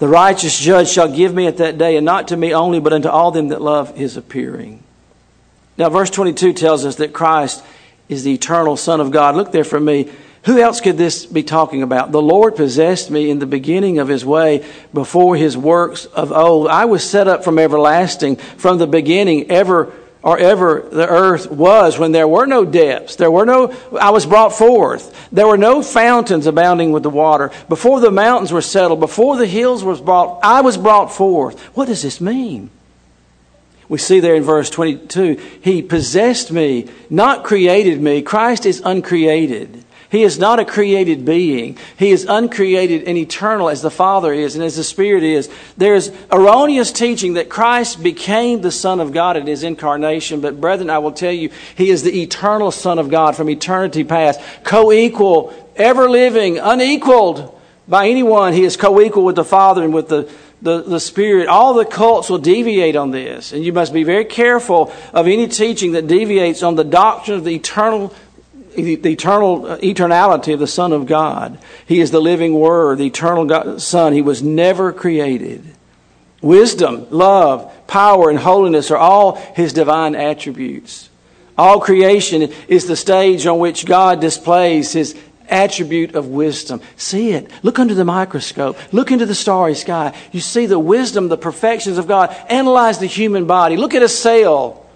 The 0.00 0.08
righteous 0.08 0.58
judge 0.58 0.88
shall 0.88 1.14
give 1.14 1.34
me 1.34 1.46
at 1.46 1.58
that 1.58 1.76
day, 1.76 1.96
and 1.96 2.06
not 2.06 2.28
to 2.28 2.36
me 2.36 2.54
only, 2.54 2.80
but 2.80 2.94
unto 2.94 3.10
all 3.10 3.30
them 3.32 3.48
that 3.48 3.60
love 3.60 3.94
his 3.96 4.16
appearing. 4.16 4.82
Now, 5.76 5.90
verse 5.90 6.08
22 6.08 6.54
tells 6.54 6.86
us 6.86 6.96
that 6.96 7.12
Christ 7.12 7.62
is 8.08 8.24
the 8.24 8.32
eternal 8.32 8.78
Son 8.78 9.02
of 9.02 9.10
God. 9.10 9.36
Look 9.36 9.52
there 9.52 9.62
for 9.62 9.78
me. 9.78 10.10
Who 10.44 10.58
else 10.58 10.80
could 10.80 10.96
this 10.96 11.26
be 11.26 11.42
talking 11.42 11.82
about? 11.82 12.12
The 12.12 12.22
Lord 12.22 12.56
possessed 12.56 13.10
me 13.10 13.28
in 13.28 13.40
the 13.40 13.46
beginning 13.46 13.98
of 13.98 14.08
his 14.08 14.24
way 14.24 14.64
before 14.94 15.36
his 15.36 15.54
works 15.54 16.06
of 16.06 16.32
old. 16.32 16.68
I 16.68 16.86
was 16.86 17.08
set 17.08 17.28
up 17.28 17.44
from 17.44 17.58
everlasting, 17.58 18.36
from 18.36 18.78
the 18.78 18.86
beginning, 18.86 19.50
ever 19.50 19.92
or 20.22 20.38
ever 20.38 20.86
the 20.90 21.08
earth 21.08 21.50
was 21.50 21.98
when 21.98 22.12
there 22.12 22.28
were 22.28 22.46
no 22.46 22.64
depths. 22.64 23.16
There 23.16 23.30
were 23.30 23.46
no, 23.46 23.74
I 23.98 24.10
was 24.10 24.26
brought 24.26 24.52
forth. 24.52 25.28
There 25.32 25.46
were 25.46 25.56
no 25.56 25.82
fountains 25.82 26.46
abounding 26.46 26.92
with 26.92 27.02
the 27.02 27.10
water. 27.10 27.50
Before 27.68 28.00
the 28.00 28.10
mountains 28.10 28.52
were 28.52 28.60
settled, 28.60 29.00
before 29.00 29.36
the 29.36 29.46
hills 29.46 29.82
was 29.82 30.00
brought, 30.00 30.40
I 30.42 30.60
was 30.60 30.76
brought 30.76 31.12
forth. 31.12 31.58
What 31.74 31.86
does 31.86 32.02
this 32.02 32.20
mean? 32.20 32.70
We 33.88 33.98
see 33.98 34.20
there 34.20 34.36
in 34.36 34.44
verse 34.44 34.70
22, 34.70 35.40
He 35.62 35.82
possessed 35.82 36.52
me, 36.52 36.88
not 37.08 37.42
created 37.42 38.00
me. 38.00 38.22
Christ 38.22 38.64
is 38.64 38.82
uncreated. 38.84 39.84
He 40.10 40.24
is 40.24 40.40
not 40.40 40.58
a 40.58 40.64
created 40.64 41.24
being. 41.24 41.78
He 41.96 42.10
is 42.10 42.26
uncreated 42.28 43.04
and 43.04 43.16
eternal 43.16 43.68
as 43.68 43.80
the 43.80 43.92
Father 43.92 44.32
is 44.32 44.56
and 44.56 44.64
as 44.64 44.74
the 44.74 44.82
Spirit 44.82 45.22
is. 45.22 45.48
There's 45.76 46.10
erroneous 46.32 46.90
teaching 46.90 47.34
that 47.34 47.48
Christ 47.48 48.02
became 48.02 48.60
the 48.60 48.72
Son 48.72 48.98
of 48.98 49.12
God 49.12 49.36
at 49.36 49.46
his 49.46 49.62
incarnation, 49.62 50.40
but 50.40 50.60
brethren, 50.60 50.90
I 50.90 50.98
will 50.98 51.12
tell 51.12 51.32
you, 51.32 51.50
he 51.76 51.90
is 51.90 52.02
the 52.02 52.22
eternal 52.22 52.72
Son 52.72 52.98
of 52.98 53.08
God 53.08 53.36
from 53.36 53.48
eternity 53.48 54.02
past, 54.02 54.40
co 54.64 54.90
equal, 54.90 55.54
ever 55.76 56.10
living, 56.10 56.58
unequaled 56.58 57.56
by 57.86 58.08
anyone. 58.08 58.52
He 58.52 58.64
is 58.64 58.76
co 58.76 59.00
equal 59.00 59.24
with 59.24 59.36
the 59.36 59.44
Father 59.44 59.84
and 59.84 59.94
with 59.94 60.08
the 60.08 60.28
the, 60.62 60.82
the 60.82 61.00
Spirit, 61.00 61.48
all 61.48 61.72
the 61.72 61.86
cults 61.86 62.28
will 62.28 62.38
deviate 62.38 62.94
on 62.94 63.12
this. 63.12 63.52
And 63.52 63.64
you 63.64 63.72
must 63.72 63.94
be 63.94 64.04
very 64.04 64.26
careful 64.26 64.92
of 65.14 65.26
any 65.26 65.48
teaching 65.48 65.92
that 65.92 66.06
deviates 66.06 66.62
on 66.62 66.74
the 66.74 66.84
doctrine 66.84 67.38
of 67.38 67.44
the 67.44 67.54
eternal 67.54 68.14
the 68.74 69.12
eternal 69.12 69.66
uh, 69.66 69.78
eternality 69.78 70.54
of 70.54 70.60
the 70.60 70.66
Son 70.66 70.92
of 70.92 71.06
God. 71.06 71.58
He 71.86 72.00
is 72.00 72.10
the 72.10 72.20
living 72.20 72.54
Word, 72.54 72.98
the 72.98 73.06
eternal 73.06 73.44
God, 73.44 73.82
Son. 73.82 74.12
He 74.12 74.22
was 74.22 74.42
never 74.42 74.92
created. 74.92 75.64
Wisdom, 76.40 77.06
love, 77.10 77.70
power, 77.86 78.30
and 78.30 78.38
holiness 78.38 78.90
are 78.90 78.96
all 78.96 79.34
His 79.54 79.72
divine 79.72 80.14
attributes. 80.14 81.10
All 81.58 81.80
creation 81.80 82.42
is 82.68 82.86
the 82.86 82.96
stage 82.96 83.44
on 83.46 83.58
which 83.58 83.84
God 83.84 84.20
displays 84.20 84.92
His 84.92 85.14
attribute 85.50 86.14
of 86.14 86.28
wisdom. 86.28 86.80
See 86.96 87.32
it. 87.32 87.50
Look 87.62 87.78
under 87.78 87.94
the 87.94 88.04
microscope. 88.04 88.78
Look 88.92 89.10
into 89.10 89.26
the 89.26 89.34
starry 89.34 89.74
sky. 89.74 90.16
You 90.32 90.40
see 90.40 90.66
the 90.66 90.78
wisdom, 90.78 91.28
the 91.28 91.36
perfections 91.36 91.98
of 91.98 92.06
God. 92.06 92.34
Analyze 92.48 92.98
the 92.98 93.06
human 93.06 93.46
body. 93.46 93.76
Look 93.76 93.94
at 93.94 94.02
a 94.02 94.08
cell. 94.08 94.86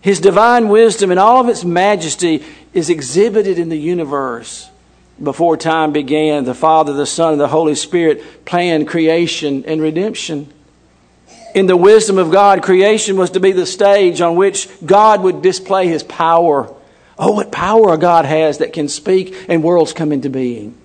His 0.00 0.20
divine 0.20 0.68
wisdom 0.68 1.10
in 1.10 1.18
all 1.18 1.40
of 1.40 1.48
its 1.48 1.64
majesty 1.64 2.44
is 2.72 2.90
exhibited 2.90 3.58
in 3.58 3.68
the 3.68 3.78
universe. 3.78 4.68
Before 5.20 5.56
time 5.56 5.92
began, 5.92 6.44
the 6.44 6.54
Father, 6.54 6.92
the 6.92 7.06
Son, 7.06 7.32
and 7.32 7.40
the 7.40 7.48
Holy 7.48 7.74
Spirit 7.74 8.44
planned 8.44 8.86
creation 8.86 9.64
and 9.66 9.82
redemption. 9.82 10.52
In 11.54 11.66
the 11.66 11.76
wisdom 11.76 12.18
of 12.18 12.30
God, 12.30 12.62
creation 12.62 13.16
was 13.16 13.30
to 13.30 13.40
be 13.40 13.50
the 13.50 13.66
stage 13.66 14.20
on 14.20 14.36
which 14.36 14.68
God 14.84 15.22
would 15.22 15.42
display 15.42 15.88
his 15.88 16.04
power. 16.04 16.72
Oh, 17.18 17.32
what 17.32 17.50
power 17.50 17.96
God 17.96 18.26
has 18.26 18.58
that 18.58 18.72
can 18.72 18.86
speak 18.86 19.46
and 19.48 19.64
worlds 19.64 19.92
come 19.92 20.12
into 20.12 20.30
being. 20.30 20.76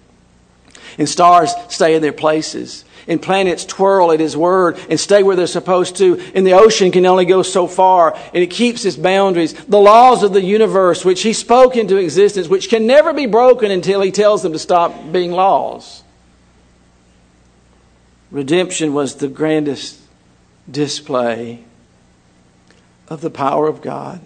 And 0.97 1.07
stars 1.07 1.53
stay 1.69 1.95
in 1.95 2.01
their 2.01 2.13
places 2.13 2.85
and 3.07 3.21
planets 3.21 3.65
twirl 3.65 4.11
at 4.11 4.19
His 4.19 4.35
word 4.35 4.77
and 4.89 4.99
stay 4.99 5.23
where 5.23 5.35
they're 5.35 5.47
supposed 5.47 5.97
to, 5.97 6.19
and 6.35 6.45
the 6.45 6.53
ocean 6.53 6.91
can 6.91 7.05
only 7.05 7.25
go 7.25 7.41
so 7.41 7.67
far, 7.67 8.15
and 8.33 8.43
it 8.43 8.49
keeps 8.49 8.85
its 8.85 8.95
boundaries. 8.95 9.53
The 9.53 9.79
laws 9.79 10.23
of 10.23 10.33
the 10.33 10.43
universe, 10.43 11.03
which 11.03 11.21
He 11.21 11.33
spoke 11.33 11.75
into 11.75 11.97
existence, 11.97 12.47
which 12.47 12.69
can 12.69 12.87
never 12.87 13.13
be 13.13 13.25
broken 13.25 13.71
until 13.71 14.01
He 14.01 14.11
tells 14.11 14.43
them 14.43 14.53
to 14.53 14.59
stop 14.59 15.11
being 15.11 15.31
laws. 15.31 16.03
Redemption 18.31 18.93
was 18.93 19.15
the 19.15 19.27
grandest 19.27 19.99
display 20.69 21.63
of 23.07 23.21
the 23.21 23.29
power 23.29 23.67
of 23.67 23.81
God. 23.81 24.21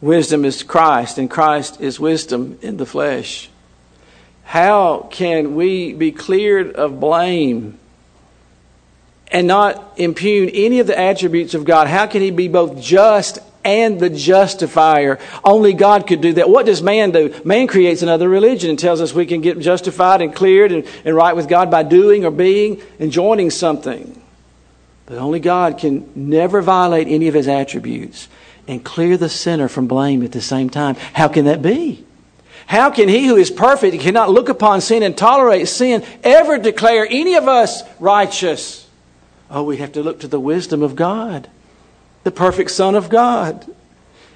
Wisdom 0.00 0.44
is 0.44 0.62
Christ, 0.62 1.18
and 1.18 1.30
Christ 1.30 1.80
is 1.80 1.98
wisdom 1.98 2.58
in 2.62 2.76
the 2.76 2.86
flesh. 2.86 3.50
How 4.48 5.06
can 5.10 5.56
we 5.56 5.92
be 5.92 6.10
cleared 6.10 6.74
of 6.74 6.98
blame 6.98 7.78
and 9.30 9.46
not 9.46 9.92
impugn 9.98 10.48
any 10.48 10.80
of 10.80 10.86
the 10.86 10.98
attributes 10.98 11.52
of 11.52 11.66
God? 11.66 11.86
How 11.86 12.06
can 12.06 12.22
He 12.22 12.30
be 12.30 12.48
both 12.48 12.80
just 12.80 13.40
and 13.62 14.00
the 14.00 14.08
justifier? 14.08 15.18
Only 15.44 15.74
God 15.74 16.06
could 16.06 16.22
do 16.22 16.32
that. 16.32 16.48
What 16.48 16.64
does 16.64 16.80
man 16.82 17.10
do? 17.10 17.38
Man 17.44 17.66
creates 17.66 18.00
another 18.00 18.26
religion 18.26 18.70
and 18.70 18.78
tells 18.78 19.02
us 19.02 19.12
we 19.12 19.26
can 19.26 19.42
get 19.42 19.58
justified 19.58 20.22
and 20.22 20.34
cleared 20.34 20.72
and, 20.72 20.86
and 21.04 21.14
right 21.14 21.36
with 21.36 21.46
God 21.46 21.70
by 21.70 21.82
doing 21.82 22.24
or 22.24 22.30
being 22.30 22.80
and 22.98 23.12
joining 23.12 23.50
something. 23.50 24.18
But 25.04 25.18
only 25.18 25.40
God 25.40 25.76
can 25.76 26.10
never 26.14 26.62
violate 26.62 27.06
any 27.06 27.28
of 27.28 27.34
His 27.34 27.48
attributes 27.48 28.28
and 28.66 28.82
clear 28.82 29.18
the 29.18 29.28
sinner 29.28 29.68
from 29.68 29.88
blame 29.88 30.22
at 30.22 30.32
the 30.32 30.40
same 30.40 30.70
time. 30.70 30.94
How 31.12 31.28
can 31.28 31.44
that 31.44 31.60
be? 31.60 32.06
How 32.68 32.90
can 32.90 33.08
he 33.08 33.26
who 33.26 33.36
is 33.36 33.50
perfect 33.50 33.94
and 33.94 34.02
cannot 34.02 34.28
look 34.28 34.50
upon 34.50 34.82
sin 34.82 35.02
and 35.02 35.16
tolerate 35.16 35.68
sin 35.68 36.04
ever 36.22 36.58
declare 36.58 37.06
any 37.08 37.34
of 37.34 37.48
us 37.48 37.82
righteous? 37.98 38.86
Oh, 39.50 39.62
we 39.62 39.78
have 39.78 39.92
to 39.92 40.02
look 40.02 40.20
to 40.20 40.28
the 40.28 40.38
wisdom 40.38 40.82
of 40.82 40.94
God, 40.94 41.48
the 42.24 42.30
perfect 42.30 42.70
Son 42.70 42.94
of 42.94 43.08
God. 43.08 43.66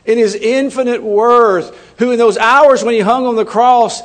In 0.06 0.16
his 0.16 0.34
infinite 0.34 1.02
worth, 1.02 1.76
who 1.98 2.10
in 2.10 2.18
those 2.18 2.38
hours 2.38 2.82
when 2.82 2.94
he 2.94 3.00
hung 3.00 3.26
on 3.26 3.36
the 3.36 3.44
cross 3.44 4.00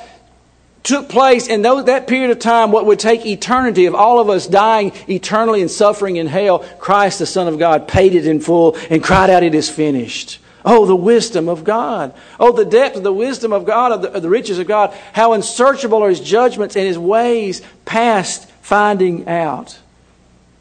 took 0.83 1.07
place 1.07 1.47
in 1.47 1.61
that 1.61 2.07
period 2.07 2.29
of 2.29 2.39
time, 2.39 2.73
what 2.73 2.85
would 2.85 2.99
take 2.99 3.25
eternity 3.25 3.85
of 3.85 3.95
all 3.95 4.19
of 4.19 4.29
us 4.29 4.45
dying 4.45 4.91
eternally 5.07 5.61
and 5.61 5.71
suffering 5.71 6.17
in 6.17 6.27
hell, 6.27 6.59
Christ, 6.79 7.19
the 7.19 7.25
Son 7.25 7.47
of 7.47 7.57
God, 7.57 7.87
paid 7.87 8.13
it 8.13 8.27
in 8.27 8.41
full 8.41 8.75
and 8.89 9.01
cried 9.01 9.29
out, 9.29 9.43
It 9.43 9.55
is 9.55 9.69
finished. 9.69 10.39
Oh, 10.65 10.85
the 10.85 10.95
wisdom 10.95 11.47
of 11.47 11.63
God. 11.63 12.13
Oh, 12.39 12.51
the 12.51 12.65
depth 12.65 12.97
of 12.97 13.03
the 13.03 13.13
wisdom 13.13 13.53
of 13.53 13.65
God, 13.65 13.91
of 13.91 14.01
the, 14.01 14.11
of 14.11 14.21
the, 14.21 14.29
riches 14.29 14.59
of 14.59 14.67
God. 14.67 14.93
How 15.13 15.33
unsearchable 15.33 16.03
are 16.03 16.09
his 16.09 16.19
judgments 16.19 16.75
and 16.75 16.85
his 16.85 16.97
ways 16.97 17.61
past 17.85 18.49
finding 18.61 19.27
out. 19.27 19.79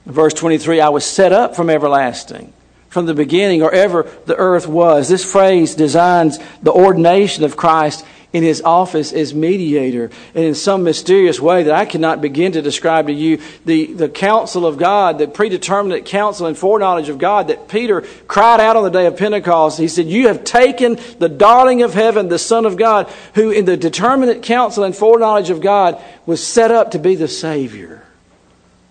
Verse 0.04 0.34
23 0.34 0.80
I 0.80 0.90
was 0.90 1.04
set 1.04 1.32
up 1.32 1.56
from 1.56 1.70
everlasting, 1.70 2.52
from 2.88 3.06
the 3.06 3.14
beginning, 3.14 3.62
or 3.62 3.72
ever 3.72 4.08
the 4.26 4.36
earth 4.36 4.68
was. 4.68 5.08
This 5.08 5.24
phrase 5.24 5.74
designs 5.74 6.38
the 6.62 6.72
ordination 6.72 7.44
of 7.44 7.56
Christ 7.56 8.04
in 8.36 8.42
his 8.42 8.60
office 8.60 9.14
as 9.14 9.32
mediator. 9.32 10.10
And 10.34 10.44
in 10.44 10.54
some 10.54 10.84
mysterious 10.84 11.40
way 11.40 11.62
that 11.62 11.74
I 11.74 11.86
cannot 11.86 12.20
begin 12.20 12.52
to 12.52 12.60
describe 12.60 13.06
to 13.06 13.12
you, 13.14 13.40
the, 13.64 13.86
the 13.94 14.10
counsel 14.10 14.66
of 14.66 14.76
God, 14.76 15.16
the 15.16 15.26
predeterminate 15.26 16.04
counsel 16.04 16.46
and 16.46 16.54
foreknowledge 16.54 17.08
of 17.08 17.16
God 17.16 17.48
that 17.48 17.66
Peter 17.66 18.02
cried 18.28 18.60
out 18.60 18.76
on 18.76 18.84
the 18.84 18.90
day 18.90 19.06
of 19.06 19.16
Pentecost. 19.16 19.78
He 19.78 19.88
said, 19.88 20.04
You 20.04 20.28
have 20.28 20.44
taken 20.44 20.98
the 21.18 21.30
darling 21.30 21.80
of 21.80 21.94
heaven, 21.94 22.28
the 22.28 22.38
Son 22.38 22.66
of 22.66 22.76
God, 22.76 23.10
who 23.32 23.50
in 23.50 23.64
the 23.64 23.78
determinate 23.78 24.42
counsel 24.42 24.84
and 24.84 24.94
foreknowledge 24.94 25.48
of 25.48 25.62
God 25.62 25.98
was 26.26 26.46
set 26.46 26.70
up 26.70 26.90
to 26.90 26.98
be 26.98 27.14
the 27.14 27.28
Savior. 27.28 28.04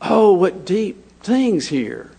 Oh, 0.01 0.33
what 0.33 0.65
deep 0.65 1.21
things 1.21 1.67
here. 1.67 2.14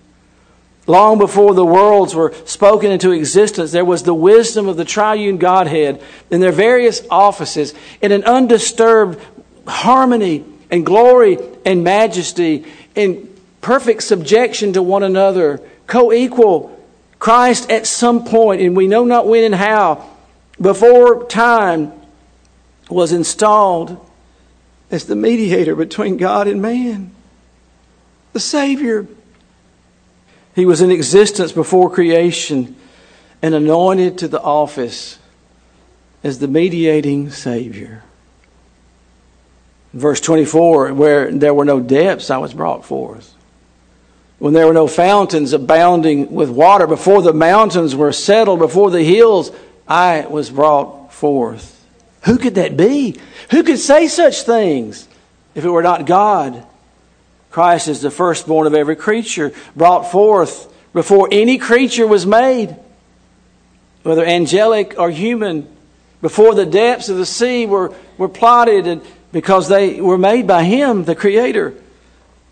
Long 0.87 1.19
before 1.19 1.55
the 1.55 1.65
worlds 1.65 2.15
were 2.15 2.33
spoken 2.45 2.93
into 2.93 3.11
existence, 3.11 3.73
there 3.73 3.85
was 3.85 4.05
the 4.05 4.15
wisdom 4.15 4.69
of 4.69 4.77
the 4.77 4.85
triune 4.85 5.39
Godhead 5.39 6.01
in 6.31 6.41
their 6.41 6.53
various 6.53 7.03
offices 7.11 7.75
in 8.01 8.13
an 8.13 8.23
undisturbed 8.25 9.21
harmony 9.67 10.45
and 10.71 10.87
glory 10.87 11.39
and 11.65 11.83
majesty 11.83 12.65
in 12.95 13.29
perfect 13.61 14.05
subjection 14.05 14.73
to 14.75 14.83
one 14.83 15.03
another, 15.03 15.61
co 15.87 16.13
equal. 16.13 16.73
Christ 17.19 17.71
at 17.71 17.87
some 17.87 18.25
point, 18.25 18.61
and 18.61 18.77
we 18.77 18.87
know 18.87 19.05
not 19.05 19.27
when 19.27 19.43
and 19.45 19.55
how, 19.55 20.07
before 20.61 21.25
time 21.25 21.93
was 22.89 23.11
installed 23.11 23.99
as 24.91 25.07
the 25.07 25.17
mediator 25.17 25.75
between 25.75 26.19
God 26.19 26.47
and 26.47 26.61
man, 26.61 27.11
the 28.33 28.41
Savior 28.41 29.07
He 30.57 30.65
was 30.65 30.81
in 30.81 30.91
existence 30.91 31.53
before 31.53 31.91
creation 31.91 32.77
and 33.43 33.55
anointed 33.55 34.17
to 34.19 34.29
the 34.29 34.41
office 34.41 35.19
as 36.25 36.39
the 36.39 36.49
mediating 36.49 37.31
Savior. 37.31 38.03
Verse 39.93 40.19
24, 40.19 40.95
where 40.95 41.31
there 41.31 41.53
were 41.53 41.67
no 41.67 41.79
depths, 41.79 42.31
I 42.31 42.39
was 42.39 42.55
brought 42.55 42.87
forth. 42.87 43.35
When 44.39 44.55
there 44.55 44.67
were 44.67 44.73
no 44.73 44.89
fountains 44.89 45.53
abounding 45.53 46.33
with 46.33 46.49
water, 46.49 46.87
before 46.87 47.21
the 47.21 47.35
mountains 47.35 47.95
were 47.95 48.13
settled, 48.13 48.59
before 48.59 48.91
the 48.91 49.05
hills, 49.05 49.53
I 49.87 50.27
was 50.27 50.49
brought 50.49 51.13
forth. 51.13 51.85
Who 52.25 52.39
could 52.39 52.55
that 52.55 52.79
be? 52.79 53.21
Who 53.51 53.63
could 53.63 53.79
say 53.79 54.09
such 54.09 54.43
things 54.43 55.07
if 55.55 55.67
it 55.67 55.71
were 55.71 55.83
not 55.83 56.07
God? 56.07 56.67
Christ 57.57 57.89
is 57.89 58.03
the 58.03 58.11
firstborn 58.11 58.67
of 58.67 58.75
every 58.75 58.97
creature, 58.97 59.51
brought 59.75 60.13
forth 60.13 60.71
before 60.93 61.27
any 61.33 61.57
creature 61.57 62.07
was 62.07 62.27
made, 62.27 62.77
whether 64.03 64.27
angelic 64.27 64.99
or 64.99 65.09
human, 65.09 65.67
before 66.21 66.55
the 66.55 66.67
depths 66.67 67.09
of 67.09 67.17
the 67.17 67.25
sea 67.25 67.65
were, 67.65 67.95
were 68.19 68.29
plotted 68.29 68.87
and 68.87 69.01
because 69.33 69.71
they 69.71 70.03
were 70.03 70.19
made 70.19 70.47
by 70.47 70.65
Him, 70.65 71.05
the 71.05 71.15
Creator. 71.15 71.73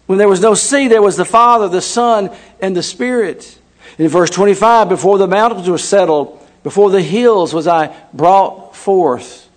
When 0.07 0.17
there 0.17 0.27
was 0.27 0.40
no 0.40 0.55
sea, 0.55 0.88
there 0.88 1.03
was 1.03 1.19
the 1.19 1.27
Father, 1.27 1.69
the 1.69 1.83
Son, 1.83 2.31
and 2.59 2.75
the 2.75 2.83
Spirit. 2.83 3.59
In 3.99 4.09
verse 4.09 4.31
25, 4.31 4.88
before 4.88 5.19
the 5.19 5.29
mountains 5.29 5.69
were 5.69 5.77
settled, 5.77 6.43
before 6.62 6.88
the 6.88 7.03
hills 7.03 7.53
was 7.53 7.67
I 7.67 7.95
brought 8.14 8.75
forth. 8.75 9.51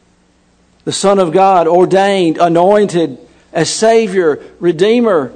The 0.83 0.91
Son 0.91 1.19
of 1.19 1.31
God, 1.31 1.67
ordained, 1.67 2.38
anointed 2.38 3.17
as 3.51 3.69
Savior, 3.69 4.43
Redeemer. 4.60 5.31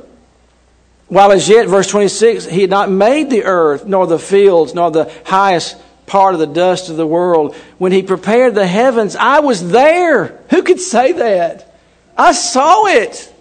While 1.07 1.31
as 1.31 1.49
yet, 1.49 1.67
verse 1.67 1.87
26, 1.87 2.45
He 2.45 2.61
had 2.61 2.69
not 2.69 2.89
made 2.89 3.29
the 3.29 3.43
earth, 3.43 3.85
nor 3.85 4.07
the 4.07 4.19
fields, 4.19 4.73
nor 4.73 4.91
the 4.91 5.11
highest 5.25 5.77
part 6.05 6.33
of 6.33 6.39
the 6.39 6.47
dust 6.47 6.89
of 6.89 6.97
the 6.97 7.07
world. 7.07 7.55
When 7.77 7.91
He 7.91 8.03
prepared 8.03 8.55
the 8.55 8.67
heavens, 8.67 9.15
I 9.15 9.39
was 9.39 9.71
there. 9.71 10.39
Who 10.49 10.63
could 10.63 10.79
say 10.79 11.13
that? 11.13 11.75
I 12.17 12.33
saw 12.33 12.85
it. 12.85 13.31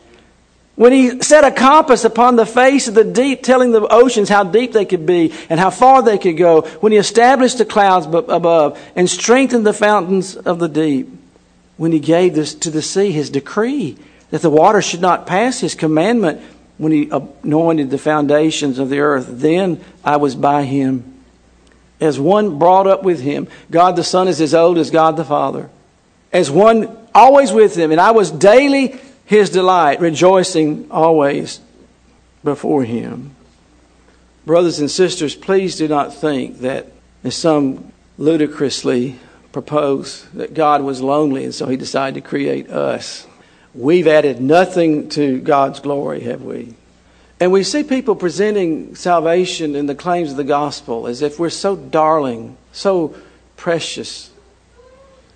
When 0.81 0.93
he 0.93 1.21
set 1.21 1.45
a 1.45 1.51
compass 1.51 2.05
upon 2.05 2.37
the 2.37 2.47
face 2.47 2.89
of 2.89 2.95
the 2.95 3.05
deep, 3.05 3.43
telling 3.43 3.71
the 3.71 3.87
oceans 3.87 4.31
how 4.31 4.45
deep 4.45 4.73
they 4.73 4.87
could 4.87 5.05
be 5.05 5.35
and 5.51 5.61
how 5.61 5.69
far 5.69 6.03
they 6.03 6.17
could 6.17 6.39
go. 6.39 6.63
When 6.81 6.91
he 6.91 6.97
established 6.97 7.59
the 7.59 7.67
clouds 7.67 8.07
above 8.07 8.81
and 8.97 9.11
strengthened 9.11 9.67
the 9.67 9.75
fountains 9.75 10.37
of 10.37 10.59
the 10.59 10.71
deep. 10.71 11.11
When 11.77 11.93
he 11.93 12.01
gave 12.01 12.35
this 12.35 12.55
to 12.55 12.71
the 12.71 12.81
sea 12.81 13.13
his 13.13 13.29
decree 13.29 13.99
that 14.31 14.43
the 14.43 14.51
water 14.51 14.81
should 14.83 15.01
not 15.01 15.27
pass 15.27 15.61
his 15.61 15.75
commandment. 15.75 16.41
When 16.79 16.93
he 16.93 17.11
anointed 17.11 17.91
the 17.91 17.99
foundations 17.99 18.79
of 18.79 18.89
the 18.89 19.01
earth. 19.01 19.27
Then 19.29 19.85
I 20.03 20.17
was 20.17 20.35
by 20.35 20.63
him. 20.63 21.23
As 22.01 22.19
one 22.19 22.59
brought 22.59 22.87
up 22.87 23.03
with 23.03 23.21
him. 23.21 23.49
God 23.71 23.97
the 23.97 24.03
Son 24.03 24.29
is 24.29 24.41
as 24.41 24.55
old 24.55 24.79
as 24.79 24.91
God 24.91 25.19
the 25.19 25.25
Father. 25.27 25.69
As 26.33 26.51
one 26.51 26.97
always 27.15 27.53
with 27.53 27.77
him, 27.77 27.93
and 27.93 28.01
I 28.01 28.13
was 28.13 28.31
daily 28.31 28.99
his 29.27 29.51
delight, 29.51 30.01
rejoicing 30.01 30.91
always 30.91 31.61
before 32.43 32.85
him. 32.85 33.37
Brothers 34.47 34.81
and 34.81 34.91
sisters, 34.91 35.35
please 35.35 35.77
do 35.77 35.87
not 35.87 36.15
think 36.15 36.61
that, 36.61 36.87
as 37.23 37.37
some 37.37 37.93
ludicrously 38.17 39.19
propose, 39.53 40.25
that 40.33 40.55
God 40.55 40.81
was 40.81 41.03
lonely 41.03 41.45
and 41.45 41.55
so 41.55 41.67
he 41.67 41.77
decided 41.77 42.23
to 42.23 42.27
create 42.27 42.71
us. 42.71 43.27
We've 43.75 44.07
added 44.07 44.41
nothing 44.41 45.09
to 45.11 45.41
God's 45.41 45.81
glory, 45.81 46.21
have 46.21 46.43
we? 46.43 46.75
And 47.39 47.53
we 47.53 47.63
see 47.63 47.85
people 47.85 48.17
presenting 48.17 48.95
salvation 48.95 49.75
and 49.75 49.89
the 49.89 49.95
claims 49.95 50.33
of 50.33 50.37
the 50.37 50.45
gospel 50.45 51.07
as 51.07 51.23
if 51.23 51.39
we're 51.39 51.51
so 51.51 51.77
darling, 51.77 52.57
so 52.73 53.15
precious. 53.57 54.31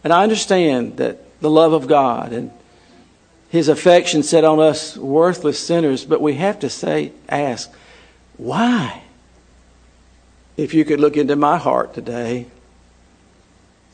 And 0.03 0.13
I 0.13 0.23
understand 0.23 0.99
that 0.99 1.41
the 1.41 1.51
love 1.51 1.73
of 1.73 1.87
God 1.87 2.33
and 2.33 2.51
his 3.49 3.69
affection 3.69 4.23
set 4.23 4.45
on 4.45 4.59
us 4.59 4.97
worthless 4.97 5.59
sinners, 5.59 6.05
but 6.05 6.21
we 6.21 6.35
have 6.35 6.59
to 6.59 6.69
say, 6.69 7.13
ask, 7.29 7.73
why? 8.37 9.03
If 10.57 10.75
you 10.75 10.85
could 10.85 11.01
look 11.01 11.17
into 11.17 11.37
my 11.37 11.57
heart 11.57 11.95
today, 11.95 12.47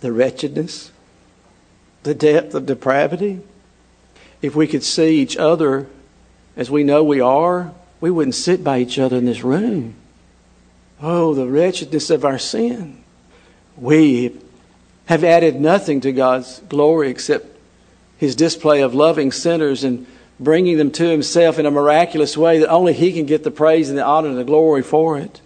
the 0.01 0.13
wretchedness, 0.13 0.91
the 2.03 2.15
depth 2.15 2.55
of 2.55 2.67
depravity, 2.67 3.41
if 4.43 4.55
we 4.55 4.67
could 4.67 4.83
see 4.83 5.19
each 5.19 5.37
other 5.37 5.87
as 6.57 6.71
we 6.71 6.85
know 6.85 7.05
we 7.05 7.21
are, 7.21 7.73
we 8.01 8.11
wouldn't 8.11 8.35
sit 8.35 8.65
by 8.65 8.79
each 8.79 8.99
other 8.99 9.17
in 9.17 9.27
this 9.27 9.45
room. 9.45 9.95
Oh, 11.03 11.35
the 11.35 11.47
wretchedness 11.47 12.11
of 12.11 12.25
our 12.25 12.39
sin. 12.39 13.03
We 13.77 14.37
have 15.07 15.25
added 15.25 15.61
nothing 15.61 16.01
to 16.03 16.13
God's 16.13 16.61
glory 16.69 17.11
except 17.11 17.47
his 18.19 18.37
display 18.37 18.83
of 18.83 18.95
loving 18.95 19.33
sinners 19.33 19.83
and 19.83 20.07
bringing 20.39 20.77
them 20.77 20.91
to 20.91 21.09
himself 21.09 21.59
in 21.59 21.67
a 21.67 21.71
miraculous 21.71 22.37
way 22.37 22.59
that 22.59 22.69
only 22.69 22.93
he 22.93 23.13
can 23.13 23.27
get 23.27 23.45
the 23.45 23.51
praise 23.51 23.89
and 23.89 23.99
the 23.99 24.05
honor 24.05 24.29
and 24.29 24.39
the 24.39 24.45
glory 24.45 24.83
for 24.83 25.19
it. 25.19 25.41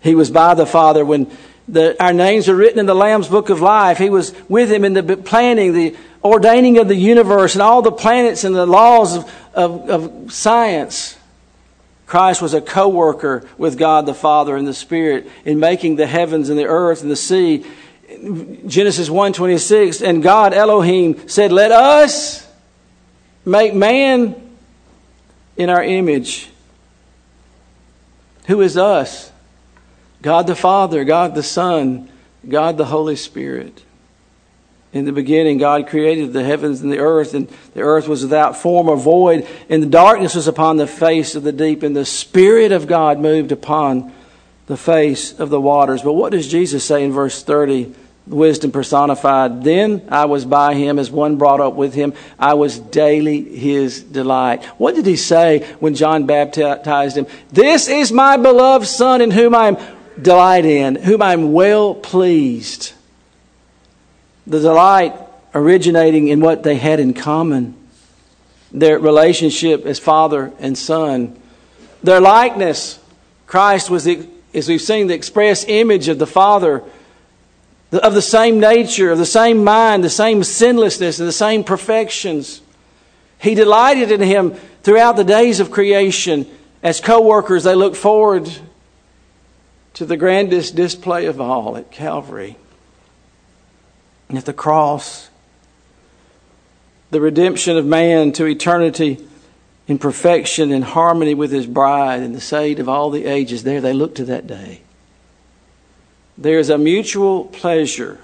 He 0.00 0.14
was 0.14 0.30
by 0.30 0.54
the 0.54 0.66
Father 0.66 1.04
when 1.04 1.30
the, 1.66 2.02
our 2.02 2.12
names 2.12 2.48
are 2.48 2.56
written 2.56 2.78
in 2.78 2.86
the 2.86 2.94
Lamb's 2.94 3.28
book 3.28 3.50
of 3.50 3.60
life. 3.60 3.98
He 3.98 4.10
was 4.10 4.34
with 4.48 4.70
him 4.70 4.84
in 4.84 4.94
the 4.94 5.16
planning, 5.16 5.72
the 5.72 5.96
ordaining 6.24 6.78
of 6.78 6.88
the 6.88 6.96
universe 6.96 7.54
and 7.54 7.62
all 7.62 7.82
the 7.82 7.92
planets 7.92 8.44
and 8.44 8.54
the 8.54 8.66
laws 8.66 9.16
of, 9.16 9.32
of, 9.54 9.90
of 9.90 10.32
science. 10.32 11.16
Christ 12.06 12.40
was 12.40 12.54
a 12.54 12.60
co 12.60 12.88
worker 12.88 13.46
with 13.58 13.78
God 13.78 14.06
the 14.06 14.14
Father 14.14 14.56
and 14.56 14.66
the 14.66 14.74
Spirit 14.74 15.30
in 15.44 15.60
making 15.60 15.96
the 15.96 16.06
heavens 16.06 16.48
and 16.48 16.58
the 16.58 16.66
earth 16.66 17.02
and 17.02 17.10
the 17.10 17.16
sea 17.16 17.64
Genesis 18.08 19.08
1:26 19.08 20.06
and 20.06 20.22
God 20.22 20.54
Elohim 20.54 21.28
said, 21.28 21.52
"Let 21.52 21.72
us 21.72 22.46
make 23.44 23.74
man 23.74 24.34
in 25.56 25.68
our 25.68 25.82
image." 25.82 26.48
Who 28.46 28.62
is 28.62 28.78
us? 28.78 29.30
God 30.22 30.46
the 30.46 30.56
Father, 30.56 31.04
God 31.04 31.34
the 31.34 31.42
Son, 31.42 32.08
God 32.48 32.78
the 32.78 32.86
Holy 32.86 33.16
Spirit. 33.16 33.82
In 34.92 35.04
the 35.04 35.12
beginning, 35.12 35.58
God 35.58 35.86
created 35.86 36.32
the 36.32 36.44
heavens 36.44 36.80
and 36.80 36.90
the 36.90 36.98
earth, 36.98 37.34
and 37.34 37.48
the 37.74 37.82
earth 37.82 38.08
was 38.08 38.22
without 38.22 38.56
form 38.56 38.88
or 38.88 38.96
void, 38.96 39.46
and 39.68 39.82
the 39.82 39.86
darkness 39.86 40.34
was 40.34 40.48
upon 40.48 40.76
the 40.76 40.86
face 40.86 41.34
of 41.34 41.42
the 41.42 41.52
deep, 41.52 41.82
and 41.82 41.94
the 41.94 42.06
Spirit 42.06 42.72
of 42.72 42.86
God 42.86 43.18
moved 43.18 43.52
upon 43.52 44.12
the 44.66 44.78
face 44.78 45.38
of 45.38 45.50
the 45.50 45.60
waters. 45.60 46.02
But 46.02 46.14
what 46.14 46.32
does 46.32 46.48
Jesus 46.48 46.84
say 46.84 47.04
in 47.04 47.12
verse 47.12 47.42
30? 47.42 47.94
wisdom 48.28 48.70
personified. 48.70 49.64
Then 49.64 50.06
I 50.10 50.26
was 50.26 50.44
by 50.44 50.74
him 50.74 50.98
as 50.98 51.10
one 51.10 51.36
brought 51.36 51.60
up 51.60 51.74
with 51.74 51.94
him. 51.94 52.14
I 52.38 52.54
was 52.54 52.78
daily 52.78 53.42
his 53.42 54.02
delight. 54.02 54.64
What 54.78 54.94
did 54.94 55.06
he 55.06 55.16
say 55.16 55.66
when 55.80 55.94
John 55.94 56.26
baptized 56.26 57.16
him? 57.16 57.26
This 57.50 57.88
is 57.88 58.12
my 58.12 58.36
beloved 58.36 58.86
son 58.86 59.20
in 59.20 59.30
whom 59.30 59.54
I 59.54 59.68
am 59.68 59.78
delight 60.20 60.64
in, 60.64 60.96
whom 60.96 61.22
I 61.22 61.32
am 61.32 61.52
well 61.52 61.94
pleased. 61.94 62.92
The 64.48 64.60
delight 64.60 65.14
originating 65.54 66.28
in 66.28 66.40
what 66.40 66.62
they 66.62 66.76
had 66.76 67.00
in 67.00 67.12
common. 67.12 67.76
Their 68.72 68.98
relationship 68.98 69.84
as 69.84 69.98
father 69.98 70.52
and 70.58 70.76
son. 70.76 71.38
Their 72.02 72.20
likeness. 72.20 72.98
Christ 73.46 73.90
was, 73.90 74.04
the, 74.04 74.26
as 74.54 74.68
we've 74.68 74.80
seen, 74.80 75.06
the 75.06 75.14
express 75.14 75.64
image 75.68 76.08
of 76.08 76.18
the 76.18 76.26
Father 76.26 76.82
of 77.92 78.14
the 78.14 78.22
same 78.22 78.60
nature, 78.60 79.10
of 79.10 79.18
the 79.18 79.26
same 79.26 79.64
mind, 79.64 80.04
the 80.04 80.10
same 80.10 80.44
sinlessness, 80.44 81.18
and 81.18 81.28
the 81.28 81.32
same 81.32 81.64
perfections. 81.64 82.60
He 83.38 83.54
delighted 83.54 84.12
in 84.12 84.20
him 84.20 84.54
throughout 84.82 85.16
the 85.16 85.24
days 85.24 85.60
of 85.60 85.70
creation. 85.70 86.46
As 86.82 87.00
co 87.00 87.20
workers, 87.20 87.64
they 87.64 87.74
looked 87.74 87.96
forward 87.96 88.50
to 89.94 90.06
the 90.06 90.16
grandest 90.16 90.74
display 90.74 91.26
of 91.26 91.40
all 91.40 91.76
at 91.76 91.90
Calvary. 91.90 92.56
And 94.28 94.36
at 94.36 94.44
the 94.44 94.52
cross, 94.52 95.30
the 97.10 97.20
redemption 97.20 97.76
of 97.76 97.86
man 97.86 98.32
to 98.32 98.44
eternity 98.44 99.18
in 99.86 99.98
perfection 99.98 100.70
and 100.70 100.84
harmony 100.84 101.34
with 101.34 101.50
his 101.50 101.66
bride 101.66 102.20
and 102.20 102.34
the 102.34 102.40
saved 102.40 102.78
of 102.78 102.88
all 102.88 103.10
the 103.10 103.24
ages. 103.24 103.62
There 103.62 103.80
they 103.80 103.94
look 103.94 104.14
to 104.16 104.24
that 104.26 104.46
day. 104.46 104.82
There 106.36 106.58
is 106.58 106.68
a 106.70 106.78
mutual 106.78 107.46
pleasure 107.46 108.20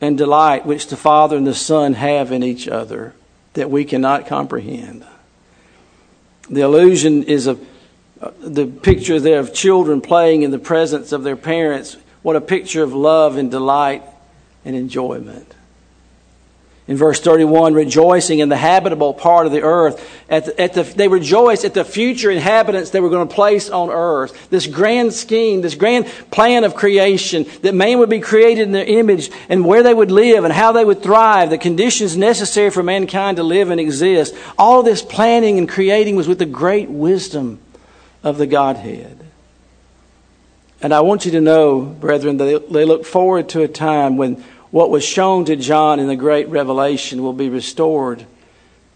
and 0.00 0.16
delight 0.16 0.66
which 0.66 0.88
the 0.88 0.96
Father 0.96 1.36
and 1.36 1.46
the 1.46 1.54
Son 1.54 1.94
have 1.94 2.30
in 2.30 2.42
each 2.42 2.68
other 2.68 3.14
that 3.54 3.70
we 3.70 3.84
cannot 3.84 4.26
comprehend. 4.26 5.04
The 6.48 6.60
illusion 6.60 7.24
is 7.24 7.46
of 7.46 7.66
uh, 8.20 8.32
the 8.38 8.66
picture 8.66 9.18
there 9.18 9.40
of 9.40 9.54
children 9.54 10.00
playing 10.00 10.42
in 10.42 10.50
the 10.50 10.58
presence 10.58 11.12
of 11.12 11.22
their 11.22 11.36
parents. 11.36 11.96
What 12.22 12.36
a 12.36 12.40
picture 12.40 12.82
of 12.82 12.92
love 12.92 13.36
and 13.38 13.50
delight 13.50 14.02
and 14.64 14.76
enjoyment. 14.76 15.54
in 16.86 16.96
verse 16.96 17.20
31, 17.20 17.72
rejoicing 17.72 18.40
in 18.40 18.48
the 18.48 18.56
habitable 18.56 19.14
part 19.14 19.46
of 19.46 19.52
the 19.52 19.62
earth. 19.62 20.04
At 20.28 20.46
the, 20.46 20.60
at 20.60 20.72
the, 20.72 20.82
they 20.82 21.06
rejoiced 21.06 21.64
at 21.64 21.72
the 21.72 21.84
future 21.84 22.32
inhabitants 22.32 22.90
they 22.90 22.98
were 22.98 23.10
going 23.10 23.28
to 23.28 23.32
place 23.32 23.70
on 23.70 23.90
earth. 23.90 24.50
This 24.50 24.66
grand 24.66 25.12
scheme, 25.12 25.60
this 25.60 25.76
grand 25.76 26.06
plan 26.32 26.64
of 26.64 26.74
creation, 26.74 27.46
that 27.62 27.76
man 27.76 28.00
would 28.00 28.10
be 28.10 28.18
created 28.18 28.62
in 28.62 28.72
their 28.72 28.84
image 28.84 29.30
and 29.48 29.64
where 29.64 29.84
they 29.84 29.94
would 29.94 30.10
live 30.10 30.42
and 30.42 30.52
how 30.52 30.72
they 30.72 30.84
would 30.84 31.00
thrive, 31.00 31.50
the 31.50 31.58
conditions 31.58 32.16
necessary 32.16 32.70
for 32.70 32.82
mankind 32.82 33.36
to 33.36 33.44
live 33.44 33.70
and 33.70 33.80
exist. 33.80 34.34
All 34.58 34.82
this 34.82 35.00
planning 35.00 35.58
and 35.58 35.68
creating 35.68 36.16
was 36.16 36.26
with 36.26 36.40
the 36.40 36.46
great 36.46 36.90
wisdom 36.90 37.60
of 38.24 38.36
the 38.36 38.48
Godhead. 38.48 39.19
And 40.82 40.94
I 40.94 41.00
want 41.00 41.26
you 41.26 41.32
to 41.32 41.40
know, 41.40 41.80
brethren, 41.80 42.38
that 42.38 42.70
they 42.70 42.84
look 42.84 43.04
forward 43.04 43.50
to 43.50 43.62
a 43.62 43.68
time 43.68 44.16
when 44.16 44.42
what 44.70 44.90
was 44.90 45.04
shown 45.04 45.44
to 45.46 45.56
John 45.56 46.00
in 46.00 46.06
the 46.06 46.16
great 46.16 46.48
revelation 46.48 47.22
will 47.22 47.32
be 47.32 47.48
restored. 47.48 48.24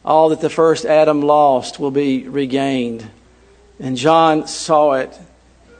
All 0.04 0.30
that 0.30 0.40
the 0.40 0.50
first 0.50 0.84
Adam 0.84 1.20
lost 1.20 1.78
will 1.78 1.90
be 1.90 2.26
regained. 2.28 3.10
And 3.78 3.96
John 3.96 4.46
saw 4.46 4.92
it 4.92 5.18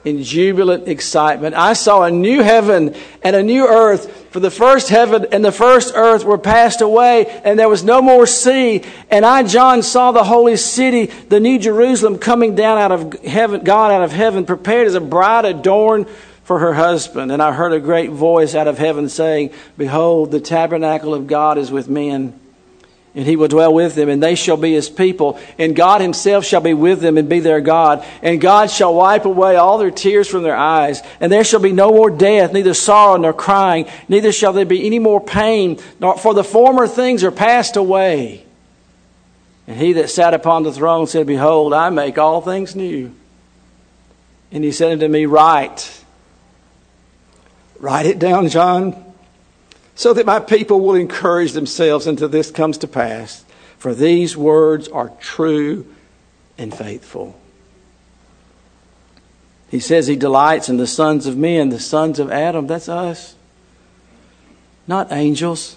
in 0.04 0.22
jubilant 0.22 0.86
excitement. 0.88 1.54
I 1.54 1.72
saw 1.72 2.02
a 2.02 2.10
new 2.10 2.42
heaven 2.42 2.94
and 3.22 3.34
a 3.34 3.42
new 3.42 3.66
earth, 3.66 4.28
for 4.30 4.40
the 4.40 4.50
first 4.50 4.88
heaven 4.88 5.26
and 5.32 5.44
the 5.44 5.52
first 5.52 5.94
earth 5.94 6.24
were 6.24 6.38
passed 6.38 6.80
away, 6.80 7.26
and 7.44 7.58
there 7.58 7.68
was 7.68 7.84
no 7.84 8.02
more 8.02 8.26
sea. 8.26 8.82
And 9.10 9.24
I, 9.24 9.42
John, 9.44 9.82
saw 9.82 10.12
the 10.12 10.24
holy 10.24 10.56
city, 10.56 11.06
the 11.06 11.40
new 11.40 11.58
Jerusalem, 11.58 12.18
coming 12.18 12.54
down 12.54 12.78
out 12.78 12.92
of 12.92 13.12
heaven, 13.22 13.64
God 13.64 13.92
out 13.92 14.02
of 14.02 14.12
heaven, 14.12 14.44
prepared 14.44 14.86
as 14.86 14.94
a 14.94 15.00
bride 15.00 15.44
adorned 15.44 16.08
for 16.44 16.58
her 16.58 16.74
husband. 16.74 17.32
And 17.32 17.42
I 17.42 17.52
heard 17.52 17.72
a 17.72 17.80
great 17.80 18.10
voice 18.10 18.54
out 18.54 18.68
of 18.68 18.76
heaven 18.76 19.08
saying, 19.08 19.52
Behold, 19.78 20.30
the 20.30 20.40
tabernacle 20.40 21.14
of 21.14 21.26
God 21.26 21.56
is 21.56 21.70
with 21.70 21.88
men. 21.88 22.38
And 23.16 23.26
he 23.26 23.36
will 23.36 23.46
dwell 23.46 23.72
with 23.72 23.94
them, 23.94 24.08
and 24.08 24.20
they 24.20 24.34
shall 24.34 24.56
be 24.56 24.72
his 24.72 24.90
people. 24.90 25.38
And 25.56 25.76
God 25.76 26.00
himself 26.00 26.44
shall 26.44 26.60
be 26.60 26.74
with 26.74 27.00
them 27.00 27.16
and 27.16 27.28
be 27.28 27.38
their 27.38 27.60
God. 27.60 28.04
And 28.22 28.40
God 28.40 28.70
shall 28.70 28.92
wipe 28.92 29.24
away 29.24 29.54
all 29.54 29.78
their 29.78 29.92
tears 29.92 30.26
from 30.26 30.42
their 30.42 30.56
eyes. 30.56 31.00
And 31.20 31.30
there 31.30 31.44
shall 31.44 31.60
be 31.60 31.72
no 31.72 31.90
more 31.90 32.10
death, 32.10 32.52
neither 32.52 32.74
sorrow 32.74 33.16
nor 33.16 33.32
crying, 33.32 33.86
neither 34.08 34.32
shall 34.32 34.52
there 34.52 34.64
be 34.64 34.84
any 34.84 34.98
more 34.98 35.20
pain, 35.20 35.78
nor 36.00 36.18
for 36.18 36.34
the 36.34 36.42
former 36.42 36.88
things 36.88 37.22
are 37.22 37.30
passed 37.30 37.76
away. 37.76 38.44
And 39.68 39.78
he 39.78 39.92
that 39.94 40.10
sat 40.10 40.34
upon 40.34 40.64
the 40.64 40.72
throne 40.72 41.06
said, 41.06 41.26
Behold, 41.26 41.72
I 41.72 41.90
make 41.90 42.18
all 42.18 42.40
things 42.40 42.74
new. 42.74 43.14
And 44.50 44.64
he 44.64 44.72
said 44.72 44.92
unto 44.92 45.08
me, 45.08 45.26
Write 45.26 46.04
Write 47.80 48.06
it 48.06 48.18
down, 48.18 48.48
John, 48.48 49.13
so 49.94 50.12
that 50.12 50.26
my 50.26 50.40
people 50.40 50.80
will 50.80 50.94
encourage 50.94 51.52
themselves 51.52 52.06
until 52.06 52.28
this 52.28 52.50
comes 52.50 52.78
to 52.78 52.88
pass. 52.88 53.44
For 53.78 53.94
these 53.94 54.36
words 54.36 54.88
are 54.88 55.10
true 55.20 55.86
and 56.58 56.74
faithful. 56.74 57.38
He 59.68 59.80
says 59.80 60.06
he 60.06 60.16
delights 60.16 60.68
in 60.68 60.76
the 60.76 60.86
sons 60.86 61.26
of 61.26 61.36
men, 61.36 61.68
the 61.68 61.80
sons 61.80 62.18
of 62.18 62.30
Adam. 62.30 62.66
That's 62.66 62.88
us, 62.88 63.34
not 64.86 65.10
angels. 65.12 65.76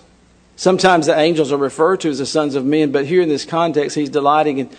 Sometimes 0.56 1.06
the 1.06 1.18
angels 1.18 1.52
are 1.52 1.58
referred 1.58 2.02
to 2.02 2.10
as 2.10 2.20
the 2.20 2.26
sons 2.26 2.56
of 2.56 2.66
men, 2.66 2.92
but 2.92 3.06
here 3.06 3.22
in 3.22 3.30
this 3.30 3.46
context, 3.46 3.96
he's 3.96 4.10
delighting 4.10 4.58
in 4.60 4.70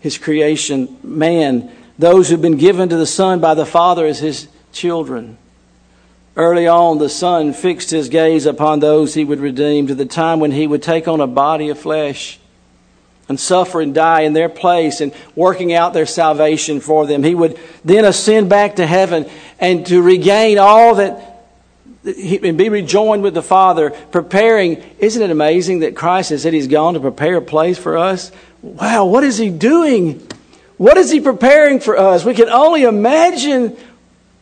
his 0.00 0.18
creation, 0.18 0.98
man, 1.02 1.70
those 1.98 2.28
who've 2.28 2.40
been 2.40 2.56
given 2.56 2.88
to 2.88 2.96
the 2.96 3.06
Son 3.06 3.40
by 3.40 3.54
the 3.54 3.66
Father 3.66 4.06
as 4.06 4.18
his 4.18 4.48
children. 4.72 5.36
Early 6.36 6.68
on, 6.68 6.98
the 6.98 7.08
Son 7.08 7.52
fixed 7.52 7.90
his 7.90 8.08
gaze 8.08 8.46
upon 8.46 8.80
those 8.80 9.14
he 9.14 9.24
would 9.24 9.40
redeem 9.40 9.88
to 9.88 9.94
the 9.94 10.06
time 10.06 10.40
when 10.40 10.52
he 10.52 10.66
would 10.66 10.82
take 10.82 11.08
on 11.08 11.20
a 11.20 11.26
body 11.26 11.70
of 11.70 11.78
flesh 11.78 12.38
and 13.28 13.38
suffer 13.38 13.80
and 13.80 13.94
die 13.94 14.22
in 14.22 14.32
their 14.32 14.48
place 14.48 15.00
and 15.00 15.12
working 15.34 15.72
out 15.72 15.92
their 15.92 16.06
salvation 16.06 16.80
for 16.80 17.06
them. 17.06 17.22
He 17.22 17.34
would 17.34 17.58
then 17.84 18.04
ascend 18.04 18.48
back 18.48 18.76
to 18.76 18.86
heaven 18.86 19.28
and 19.58 19.86
to 19.86 20.02
regain 20.02 20.58
all 20.58 20.96
that 20.96 21.26
and 22.04 22.56
be 22.56 22.68
rejoined 22.68 23.22
with 23.22 23.34
the 23.34 23.42
Father, 23.42 23.90
preparing. 23.90 24.82
Isn't 24.98 25.22
it 25.22 25.30
amazing 25.30 25.80
that 25.80 25.94
Christ 25.94 26.30
has 26.30 26.42
said 26.42 26.54
He's 26.54 26.66
gone 26.66 26.94
to 26.94 27.00
prepare 27.00 27.36
a 27.36 27.42
place 27.42 27.78
for 27.78 27.98
us? 27.98 28.32
Wow, 28.62 29.04
what 29.06 29.22
is 29.22 29.36
He 29.36 29.50
doing? 29.50 30.26
What 30.76 30.96
is 30.96 31.10
He 31.10 31.20
preparing 31.20 31.78
for 31.78 31.98
us? 31.98 32.24
We 32.24 32.34
can 32.34 32.48
only 32.48 32.84
imagine 32.84 33.76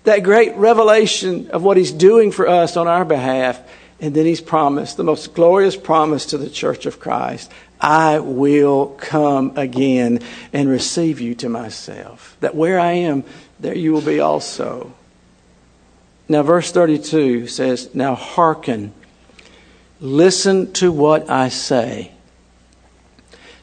that 0.08 0.22
great 0.22 0.56
revelation 0.56 1.50
of 1.50 1.62
what 1.62 1.76
He's 1.76 1.92
doing 1.92 2.32
for 2.32 2.48
us 2.48 2.76
on 2.76 2.88
our 2.88 3.04
behalf. 3.04 3.60
And 4.00 4.14
then 4.14 4.26
He's 4.26 4.40
promised 4.40 4.96
the 4.96 5.04
most 5.04 5.34
glorious 5.34 5.76
promise 5.76 6.26
to 6.26 6.38
the 6.38 6.50
church 6.50 6.86
of 6.86 6.98
Christ 7.00 7.50
I 7.80 8.18
will 8.18 8.86
come 8.86 9.56
again 9.56 10.20
and 10.52 10.68
receive 10.68 11.20
you 11.20 11.34
to 11.36 11.48
myself. 11.48 12.36
That 12.40 12.56
where 12.56 12.80
I 12.80 12.92
am, 12.92 13.24
there 13.60 13.76
you 13.76 13.92
will 13.92 14.00
be 14.00 14.18
also. 14.18 14.92
Now, 16.28 16.42
verse 16.42 16.72
32 16.72 17.46
says, 17.46 17.94
Now 17.94 18.14
hearken, 18.14 18.92
listen 20.00 20.72
to 20.74 20.90
what 20.90 21.30
I 21.30 21.48
say. 21.48 22.12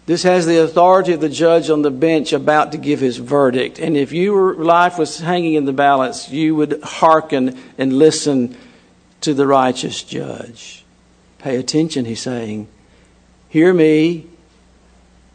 This 0.06 0.22
has 0.24 0.46
the 0.46 0.62
authority 0.62 1.14
of 1.14 1.22
the 1.22 1.30
judge 1.30 1.70
on 1.70 1.82
the 1.82 1.90
bench 1.90 2.32
about 2.32 2.72
to 2.74 2.78
give 2.78 3.00
his 3.00 3.18
verdict. 3.18 3.80
And 3.80 3.98
if 3.98 4.12
your 4.12 4.54
life 4.56 5.00
was 5.00 5.20
hanging 5.20 5.56
in 5.56 5.66
the 5.66 5.74
balance, 5.74 6.30
you 6.30 6.56
would 6.56 6.82
hearken 6.84 7.58
and 7.78 7.94
listen 7.94 8.56
to 9.22 9.34
the 9.34 9.48
righteous 9.48 10.04
judge. 10.04 10.86
Pay 11.40 11.58
attention, 11.58 12.06
he's 12.06 12.22
saying. 12.22 12.68
Hear 13.50 13.74
me. 13.74 14.28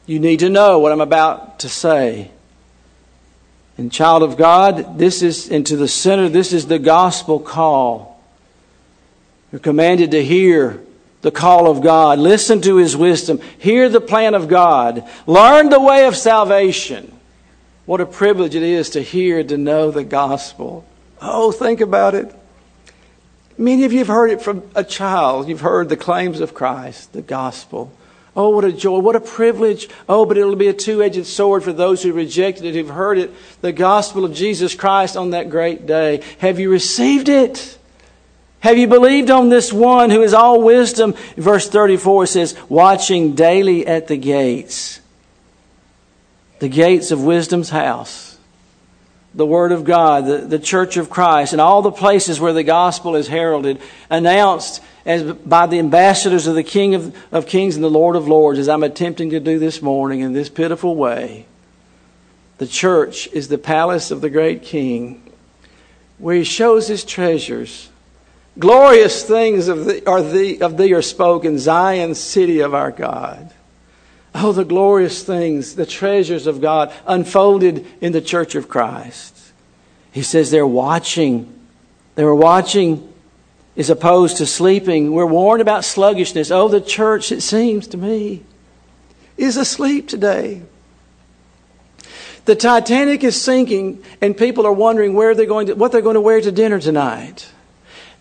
You 0.07 0.21
need 0.21 0.41
to 0.41 0.49
know 0.49 0.79
what 0.79 0.93
I'm 0.93 1.01
about 1.01 1.61
to 1.61 1.69
say. 1.69 2.31
And, 3.77 3.91
child 3.91 4.23
of 4.23 4.37
God, 4.37 4.99
this 4.99 5.23
is 5.23 5.49
into 5.49 5.77
the 5.77 5.89
center, 5.89 6.29
this 6.29 6.53
is 6.53 6.67
the 6.67 6.79
gospel 6.79 7.41
call. 7.41 8.23
You're 9.51 9.61
commanded 9.61 10.13
to 10.13 10.23
hear 10.23 10.81
the 11.23 11.31
call 11.31 11.71
of 11.71 11.83
God. 11.83 12.19
Listen 12.19 12.61
to 12.63 12.77
His 12.77 12.97
wisdom. 12.97 13.41
Hear 13.59 13.89
the 13.89 14.01
plan 14.01 14.35
of 14.35 14.49
God. 14.49 15.09
Learn 15.27 15.69
the 15.69 15.81
way 15.81 16.07
of 16.07 16.17
salvation. 16.17 17.17
What 17.87 18.01
a 18.01 18.07
privilege 18.07 18.55
it 18.55 18.63
is 18.63 18.91
to 18.91 19.03
hear, 19.03 19.43
to 19.43 19.57
know 19.57 19.91
the 19.91 20.05
gospel. 20.05 20.85
Oh, 21.21 21.53
think 21.53 21.81
about 21.81 22.15
it. 22.15 22.35
Many 23.59 23.85
of 23.85 23.93
you 23.93 23.99
have 23.99 24.09
heard 24.09 24.31
it 24.31 24.41
from 24.41 24.63
a 24.75 24.85
child. 24.85 25.49
You've 25.49 25.61
heard 25.61 25.89
the 25.89 25.97
claims 25.97 26.41
of 26.41 26.55
Christ, 26.55 27.13
the 27.13 27.21
gospel. 27.21 27.93
Oh, 28.35 28.51
what 28.51 28.65
a 28.65 28.73
joy, 28.73 29.01
what 29.01 29.17
a 29.17 29.21
privilege. 29.21 29.89
Oh, 30.09 30.25
but 30.25 30.39
it'll 30.39 30.57
be 30.57 30.69
a 30.69 30.73
two 30.73 31.03
edged 31.03 31.27
sword 31.27 31.65
for 31.65 31.73
those 31.73 32.03
who 32.03 32.13
rejected 32.13 32.65
it, 32.65 32.75
who've 32.75 32.89
heard 32.89 33.19
it, 33.19 33.33
the 33.61 33.73
gospel 33.73 34.25
of 34.25 34.33
Jesus 34.33 34.75
Christ 34.75 35.17
on 35.17 35.31
that 35.31 35.51
great 35.51 35.85
day. 35.85 36.23
Have 36.39 36.59
you 36.59 36.71
received 36.71 37.29
it? 37.29 37.77
Have 38.61 38.77
you 38.77 38.87
believed 38.87 39.31
on 39.31 39.49
this 39.49 39.73
one 39.73 40.11
who 40.11 40.23
is 40.23 40.35
all 40.35 40.63
wisdom? 40.63 41.15
Verse 41.37 41.69
34 41.69 42.27
says, 42.27 42.57
watching 42.69 43.35
daily 43.35 43.87
at 43.87 44.07
the 44.07 44.19
gates, 44.19 45.01
the 46.59 46.69
gates 46.69 47.11
of 47.11 47.25
wisdom's 47.25 47.71
house, 47.71 48.39
the 49.35 49.47
Word 49.47 49.73
of 49.73 49.85
God, 49.85 50.27
the, 50.27 50.39
the 50.39 50.59
church 50.59 50.99
of 50.99 51.09
Christ, 51.09 51.53
and 51.53 51.61
all 51.61 51.81
the 51.81 51.91
places 51.91 52.39
where 52.39 52.53
the 52.53 52.63
gospel 52.63 53.17
is 53.17 53.29
heralded, 53.29 53.81
announced 54.11 54.83
as 55.07 55.23
by 55.23 55.67
the 55.67 55.79
ambassadors 55.79 56.47
of 56.47 56.55
the 56.55 56.63
King 56.63 56.95
of, 56.95 57.17
of 57.33 57.47
Kings 57.47 57.77
and 57.77 57.85
the 57.85 57.91
Lord 57.91 58.15
of 58.15 58.29
Lords, 58.29 58.59
as 58.59 58.69
I'm 58.69 58.83
attempting 58.83 59.31
to 59.31 59.41
do 59.41 59.59
this 59.59 59.81
morning 59.81 60.21
in 60.21 60.35
this 60.35 60.51
pitiful 60.51 60.97
way. 60.97 61.47
The 62.59 62.67
church 62.67 63.27
is 63.29 63.49
the 63.49 63.57
palace 63.57 64.11
of 64.11 64.21
the 64.21 64.29
great 64.29 64.63
King, 64.63 65.33
where 66.19 66.37
he 66.37 66.45
shows 66.45 66.89
his 66.89 67.05
treasures 67.05 67.90
Glorious 68.61 69.25
things 69.25 69.69
of 69.69 69.87
thee, 69.87 70.03
are 70.07 70.19
of 70.19 70.77
thee 70.77 70.93
are 70.93 71.03
spoken, 71.03 71.59
Zion, 71.59 72.15
city 72.15 72.61
of 72.61 72.75
our 72.75 72.91
God. 72.91 73.55
Oh, 74.35 74.53
the 74.53 74.67
glorious 74.67 75.25
things, 75.25 75.75
the 75.77 75.87
treasures 75.87 76.47
of 76.47 76.61
God 76.61 76.93
unfolded 77.07 77.87
in 78.03 78.13
the 78.13 78.21
church 78.21 78.55
of 78.55 78.69
Christ. 78.69 79.35
He 80.13 80.23
says 80.23 80.51
they're 80.51 80.67
watching. 80.67 81.53
They 82.17 82.25
were 82.25 82.35
watching 82.35 83.11
as 83.79 83.89
opposed 83.89 84.37
to 84.37 84.47
sleeping. 84.47 85.13
We're 85.13 85.25
warned 85.25 85.63
about 85.63 85.83
sluggishness. 85.83 86.51
Oh, 86.51 86.69
the 86.69 86.83
church, 86.83 87.33
it 87.33 87.41
seems 87.41 87.87
to 87.89 87.97
me, 87.97 88.45
is 89.39 89.57
asleep 89.57 90.07
today. 90.07 90.63
The 92.45 92.57
Titanic 92.57 93.25
is 93.25 93.41
sinking, 93.41 94.05
and 94.21 94.37
people 94.37 94.67
are 94.67 94.73
wondering 94.73 95.15
where 95.15 95.35
they're 95.35 95.47
going 95.47 95.69
to, 95.69 95.75
what 95.75 95.93
they're 95.93 96.03
going 96.03 96.15
to 96.15 96.21
wear 96.21 96.43
to 96.43 96.53
dinner 96.53 96.79
tonight 96.79 97.51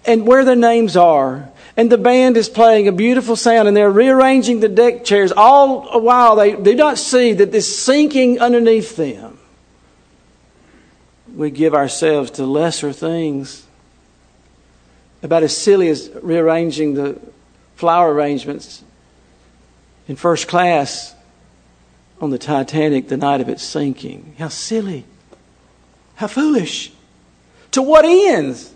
and 0.09 0.25
where 0.25 0.43
their 0.43 0.55
names 0.55 0.97
are. 0.97 1.49
And 1.77 1.91
the 1.91 1.97
band 1.97 2.35
is 2.35 2.49
playing 2.49 2.87
a 2.87 2.91
beautiful 2.91 3.35
sound 3.35 3.67
and 3.67 3.77
they're 3.77 3.91
rearranging 3.91 4.59
the 4.59 4.67
deck 4.67 5.05
chairs 5.05 5.31
all 5.31 5.91
the 5.91 5.99
while 5.99 6.35
they 6.35 6.55
do 6.55 6.73
not 6.73 6.97
see 6.97 7.31
that 7.33 7.51
this 7.51 7.79
sinking 7.79 8.39
underneath 8.39 8.95
them. 8.95 9.37
We 11.35 11.51
give 11.51 11.75
ourselves 11.75 12.31
to 12.31 12.45
lesser 12.45 12.91
things. 12.91 13.67
About 15.21 15.43
as 15.43 15.55
silly 15.55 15.89
as 15.89 16.09
rearranging 16.23 16.95
the 16.95 17.19
flower 17.75 18.11
arrangements 18.11 18.83
in 20.07 20.15
first 20.15 20.47
class 20.47 21.13
on 22.19 22.31
the 22.31 22.39
Titanic 22.39 23.09
the 23.09 23.17
night 23.17 23.41
of 23.41 23.47
its 23.47 23.61
sinking. 23.61 24.35
How 24.39 24.47
silly. 24.47 25.05
How 26.15 26.27
foolish. 26.27 26.91
To 27.71 27.83
what 27.83 28.05
ends? 28.05 28.73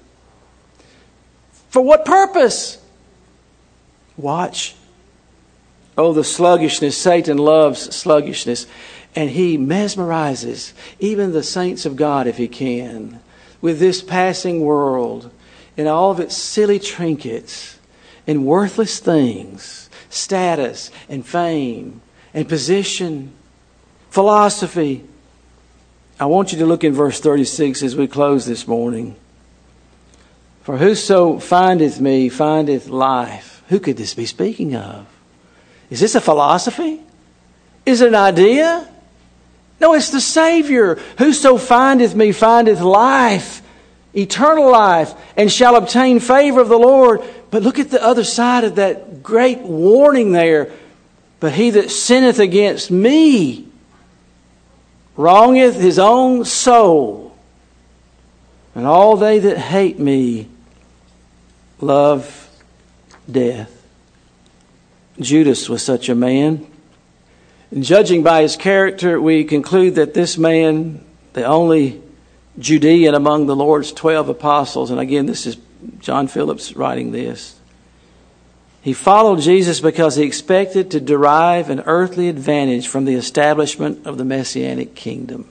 For 1.74 1.82
what 1.82 2.06
purpose? 2.06 2.78
Watch. 4.16 4.76
Oh, 5.98 6.14
the 6.14 6.24
sluggishness. 6.24 6.96
Satan 6.96 7.40
loves 7.40 7.96
sluggishness. 7.96 8.68
And 9.16 9.32
he 9.32 9.58
mesmerizes 9.58 10.74
even 11.00 11.32
the 11.32 11.42
saints 11.42 11.88
of 11.88 11.96
God 11.96 12.28
if 12.28 12.38
he 12.38 12.48
can 12.48 13.20
with 13.60 13.80
this 13.80 14.04
passing 14.04 14.62
world 14.62 15.32
and 15.76 15.88
all 15.88 16.12
of 16.12 16.20
its 16.20 16.38
silly 16.38 16.78
trinkets 16.78 17.80
and 18.28 18.46
worthless 18.46 19.00
things, 19.00 19.90
status 20.12 20.92
and 21.10 21.26
fame 21.26 22.04
and 22.36 22.48
position, 22.48 23.32
philosophy. 24.12 25.04
I 26.20 26.28
want 26.28 26.52
you 26.52 26.60
to 26.60 26.68
look 26.68 26.84
in 26.84 26.94
verse 26.94 27.20
36 27.20 27.82
as 27.82 27.96
we 27.96 28.06
close 28.06 28.46
this 28.46 28.68
morning. 28.68 29.16
For 30.64 30.78
whoso 30.78 31.40
findeth 31.40 32.00
me 32.00 32.30
findeth 32.30 32.88
life. 32.88 33.64
Who 33.68 33.80
could 33.80 33.98
this 33.98 34.14
be 34.14 34.26
speaking 34.26 34.76
of? 34.76 35.06
Is 35.90 36.00
this 36.00 36.16
a 36.16 36.22
philosophy? 36.22 37.02
Is 37.86 38.02
it 38.02 38.08
an 38.08 38.16
idea? 38.16 38.88
No, 39.82 39.94
it's 39.94 40.10
the 40.10 40.22
Savior. 40.22 40.96
Whoso 41.18 41.58
findeth 41.58 42.16
me 42.16 42.32
findeth 42.32 42.80
life, 42.80 43.62
eternal 44.16 44.72
life, 44.72 45.14
and 45.36 45.52
shall 45.52 45.76
obtain 45.76 46.22
favor 46.22 46.62
of 46.62 46.70
the 46.70 46.80
Lord. 46.80 47.22
But 47.52 47.64
look 47.64 47.78
at 47.78 47.92
the 47.92 48.02
other 48.02 48.24
side 48.24 48.64
of 48.64 48.76
that 48.76 49.22
great 49.22 49.60
warning 49.60 50.32
there. 50.32 50.72
But 51.42 51.52
he 51.52 51.72
that 51.72 51.92
sinneth 51.92 52.40
against 52.40 52.90
me 52.90 53.68
wrongeth 55.18 55.76
his 55.76 56.00
own 56.00 56.46
soul. 56.46 57.36
And 58.76 58.88
all 58.88 59.18
they 59.18 59.40
that 59.40 59.58
hate 59.58 60.00
me 60.00 60.48
love 61.80 62.50
death. 63.30 63.72
Judas 65.20 65.70
was 65.70 65.84
such 65.84 66.10
a 66.10 66.16
man. 66.16 66.68
And 67.72 67.84
judging 67.84 68.24
by 68.24 68.42
his 68.42 68.56
character, 68.56 69.20
we 69.20 69.44
conclude 69.44 69.96
that 69.96 70.14
this 70.14 70.38
man, 70.38 71.04
the 71.34 71.46
only 71.46 72.02
Judean 72.60 73.16
among 73.16 73.48
the 73.48 73.56
Lord's 73.56 73.92
12 73.92 74.30
apostles, 74.30 74.92
and 74.92 75.00
again, 75.00 75.26
this 75.26 75.46
is 75.46 75.58
John 76.00 76.28
Phillips 76.28 76.76
writing 76.76 77.12
this. 77.12 77.60
He 78.82 78.94
followed 78.94 79.40
Jesus 79.40 79.80
because 79.80 80.18
he 80.18 80.24
expected 80.24 80.92
to 80.92 81.00
derive 81.00 81.70
an 81.70 81.80
earthly 81.86 82.28
advantage 82.28 82.88
from 82.88 83.06
the 83.06 83.16
establishment 83.16 84.06
of 84.06 84.18
the 84.18 84.26
messianic 84.26 84.94
kingdom. 84.94 85.48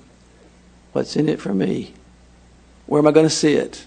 What's 0.93 1.17
in 1.17 1.29
it 1.29 1.41
for 1.41 1.55
me? 1.55 1.95
Where 2.87 2.99
am 2.99 3.07
I 3.07 3.11
going 3.11 3.27
to 3.27 3.31
sit? 3.31 3.87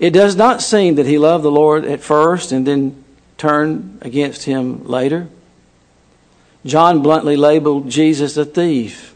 It 0.00 0.10
does 0.10 0.34
not 0.34 0.62
seem 0.62 0.94
that 0.94 1.04
he 1.04 1.18
loved 1.18 1.44
the 1.44 1.50
Lord 1.50 1.84
at 1.84 2.00
first 2.00 2.52
and 2.52 2.66
then 2.66 3.04
turned 3.36 3.98
against 4.00 4.44
him 4.44 4.88
later. 4.88 5.28
John 6.64 7.02
bluntly 7.02 7.36
labeled 7.36 7.90
Jesus 7.90 8.36
a 8.38 8.46
thief. 8.46 9.14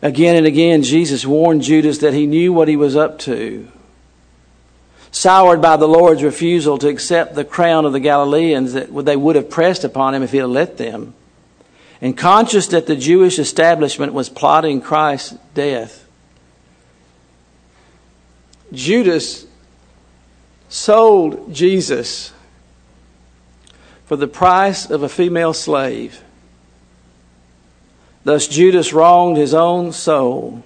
Again 0.00 0.36
and 0.36 0.46
again, 0.46 0.84
Jesus 0.84 1.26
warned 1.26 1.62
Judas 1.62 1.98
that 1.98 2.14
he 2.14 2.26
knew 2.26 2.52
what 2.52 2.68
he 2.68 2.76
was 2.76 2.96
up 2.96 3.18
to. 3.20 3.68
Soured 5.10 5.60
by 5.60 5.76
the 5.76 5.88
Lord's 5.88 6.22
refusal 6.22 6.78
to 6.78 6.88
accept 6.88 7.34
the 7.34 7.44
crown 7.44 7.84
of 7.84 7.92
the 7.92 8.00
Galileans 8.00 8.72
that 8.72 8.92
they 9.04 9.16
would 9.16 9.36
have 9.36 9.50
pressed 9.50 9.84
upon 9.84 10.14
him 10.14 10.22
if 10.22 10.30
he 10.30 10.38
had 10.38 10.48
let 10.48 10.78
them, 10.78 11.14
and 12.00 12.16
conscious 12.16 12.68
that 12.68 12.86
the 12.86 12.96
Jewish 12.96 13.38
establishment 13.38 14.14
was 14.14 14.28
plotting 14.28 14.80
Christ's 14.80 15.36
death, 15.54 16.06
Judas 18.72 19.46
sold 20.72 21.52
Jesus 21.52 22.32
for 24.06 24.16
the 24.16 24.26
price 24.26 24.90
of 24.90 25.02
a 25.02 25.08
female 25.08 25.52
slave. 25.52 26.22
Thus 28.24 28.48
Judas 28.48 28.90
wronged 28.94 29.36
his 29.36 29.52
own 29.52 29.92
soul, 29.92 30.62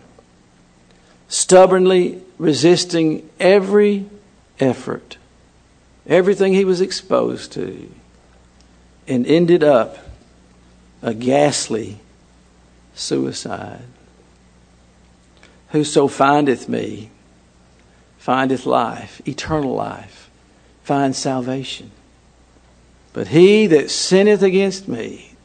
stubbornly 1.26 2.22
resisting 2.38 3.28
every 3.40 4.08
effort, 4.60 5.18
everything 6.06 6.54
he 6.54 6.64
was 6.64 6.80
exposed 6.80 7.50
to, 7.52 7.90
and 9.08 9.26
ended 9.26 9.64
up 9.64 9.98
a 11.02 11.14
ghastly 11.14 11.98
suicide. 12.94 13.82
Whoso 15.70 16.06
findeth 16.06 16.68
me 16.68 17.10
findeth 18.26 18.66
life, 18.66 19.22
eternal 19.24 19.72
life, 19.72 20.28
finds 20.82 21.16
salvation. 21.16 21.92
But 23.12 23.28
he 23.28 23.68
that 23.68 23.88
sinneth 23.88 24.42
against 24.42 24.88
me, 24.88 25.36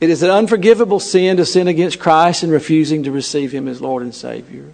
it 0.00 0.10
is 0.10 0.24
an 0.24 0.30
unforgivable 0.30 0.98
sin 0.98 1.36
to 1.36 1.46
sin 1.46 1.68
against 1.68 2.00
Christ 2.00 2.42
and 2.42 2.50
refusing 2.50 3.04
to 3.04 3.12
receive 3.12 3.52
Him 3.52 3.68
as 3.68 3.80
Lord 3.80 4.02
and 4.02 4.12
Savior. 4.12 4.72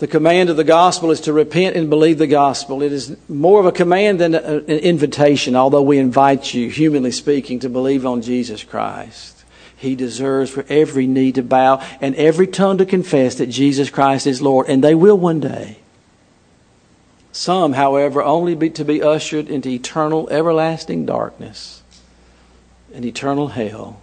The 0.00 0.06
command 0.06 0.50
of 0.50 0.58
the 0.58 0.64
gospel 0.64 1.10
is 1.10 1.22
to 1.22 1.32
repent 1.32 1.74
and 1.74 1.88
believe 1.88 2.18
the 2.18 2.26
gospel. 2.26 2.82
It 2.82 2.92
is 2.92 3.16
more 3.30 3.58
of 3.58 3.64
a 3.64 3.72
command 3.72 4.20
than 4.20 4.34
an 4.34 4.66
invitation, 4.66 5.56
although 5.56 5.80
we 5.80 5.96
invite 5.96 6.52
you, 6.52 6.68
humanly 6.68 7.10
speaking, 7.10 7.60
to 7.60 7.70
believe 7.70 8.04
on 8.04 8.20
Jesus 8.20 8.62
Christ. 8.64 9.35
He 9.76 9.94
deserves 9.94 10.50
for 10.50 10.64
every 10.68 11.06
knee 11.06 11.32
to 11.32 11.42
bow 11.42 11.86
and 12.00 12.14
every 12.16 12.46
tongue 12.46 12.78
to 12.78 12.86
confess 12.86 13.34
that 13.36 13.46
Jesus 13.46 13.90
Christ 13.90 14.26
is 14.26 14.40
Lord, 14.40 14.68
and 14.68 14.82
they 14.82 14.94
will 14.94 15.18
one 15.18 15.40
day. 15.40 15.78
Some, 17.30 17.74
however, 17.74 18.22
only 18.22 18.54
be, 18.54 18.70
to 18.70 18.84
be 18.84 19.02
ushered 19.02 19.48
into 19.48 19.68
eternal, 19.68 20.28
everlasting 20.30 21.04
darkness 21.04 21.82
and 22.94 23.04
eternal 23.04 23.48
hell. 23.48 24.00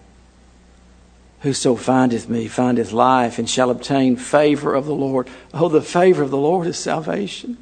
Whoso 1.42 1.76
findeth 1.76 2.30
me 2.30 2.48
findeth 2.48 2.92
life 2.92 3.40
and 3.40 3.50
shall 3.50 3.72
obtain 3.72 4.16
favor 4.16 4.76
of 4.76 4.86
the 4.86 4.94
Lord. 4.94 5.28
Oh, 5.54 5.68
the 5.68 5.82
favor 5.82 6.22
of 6.22 6.30
the 6.30 6.38
Lord 6.38 6.68
is 6.68 6.78
salvation. 6.78 7.58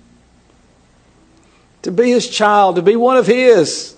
To 1.83 1.91
be 1.91 2.11
his 2.11 2.29
child, 2.29 2.75
to 2.75 2.81
be 2.81 2.97
one 2.97 3.15
of 3.15 3.25
his. 3.25 3.95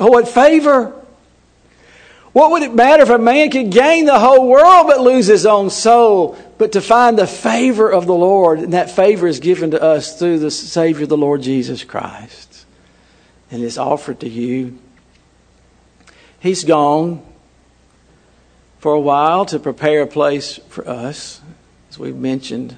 Oh, 0.00 0.08
what 0.08 0.26
favor! 0.26 0.94
What 2.32 2.50
would 2.50 2.62
it 2.62 2.74
matter 2.74 3.02
if 3.02 3.10
a 3.10 3.18
man 3.18 3.50
could 3.50 3.70
gain 3.70 4.04
the 4.04 4.18
whole 4.18 4.48
world 4.48 4.86
but 4.86 5.00
lose 5.00 5.26
his 5.26 5.46
own 5.46 5.70
soul? 5.70 6.38
But 6.58 6.72
to 6.72 6.80
find 6.80 7.18
the 7.18 7.26
favor 7.26 7.90
of 7.90 8.06
the 8.06 8.14
Lord, 8.14 8.58
and 8.58 8.72
that 8.72 8.90
favor 8.90 9.26
is 9.26 9.40
given 9.40 9.70
to 9.70 9.82
us 9.82 10.18
through 10.18 10.40
the 10.40 10.50
Savior, 10.50 11.06
the 11.06 11.16
Lord 11.16 11.42
Jesus 11.42 11.84
Christ. 11.84 12.66
And 13.50 13.62
is 13.62 13.78
offered 13.78 14.20
to 14.20 14.28
you 14.28 14.78
He's 16.40 16.64
gone 16.64 17.22
for 18.78 18.92
a 18.92 19.00
while 19.00 19.44
to 19.46 19.58
prepare 19.58 20.02
a 20.02 20.06
place 20.06 20.58
for 20.68 20.88
us, 20.88 21.40
as 21.90 21.98
we've 21.98 22.16
mentioned, 22.16 22.76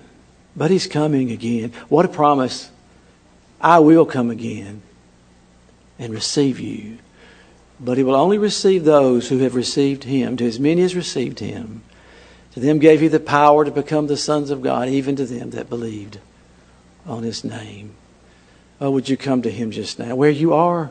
but 0.57 0.71
He's 0.71 0.87
coming 0.87 1.31
again. 1.31 1.73
What 1.89 2.05
a 2.05 2.09
promise! 2.09 2.71
I 3.61 3.81
will 3.81 4.07
come 4.07 4.31
again 4.31 4.81
and 5.99 6.15
receive 6.15 6.59
you. 6.59 6.99
But 7.81 7.97
He 7.97 8.05
will 8.05 8.15
only 8.15 8.39
receive 8.39 8.85
those 8.85 9.29
who 9.29 9.39
have 9.39 9.55
received 9.55 10.05
Him. 10.05 10.37
To 10.37 10.47
as 10.47 10.61
many 10.61 10.83
as 10.83 10.95
received 10.95 11.39
Him, 11.39 11.83
to 12.53 12.61
them 12.61 12.79
gave 12.79 13.01
He 13.01 13.09
the 13.09 13.19
power 13.19 13.65
to 13.65 13.71
become 13.71 14.07
the 14.07 14.17
sons 14.17 14.51
of 14.51 14.63
God, 14.63 14.89
even 14.89 15.17
to 15.17 15.25
them 15.25 15.51
that 15.51 15.71
believed 15.71 16.19
on 17.07 17.23
His 17.23 17.43
name. 17.43 17.95
Oh, 18.81 18.91
would 18.91 19.09
you 19.09 19.17
come 19.17 19.43
to 19.43 19.51
Him 19.51 19.71
just 19.71 19.99
now? 19.99 20.15
Where 20.15 20.31
you 20.31 20.53
are, 20.53 20.91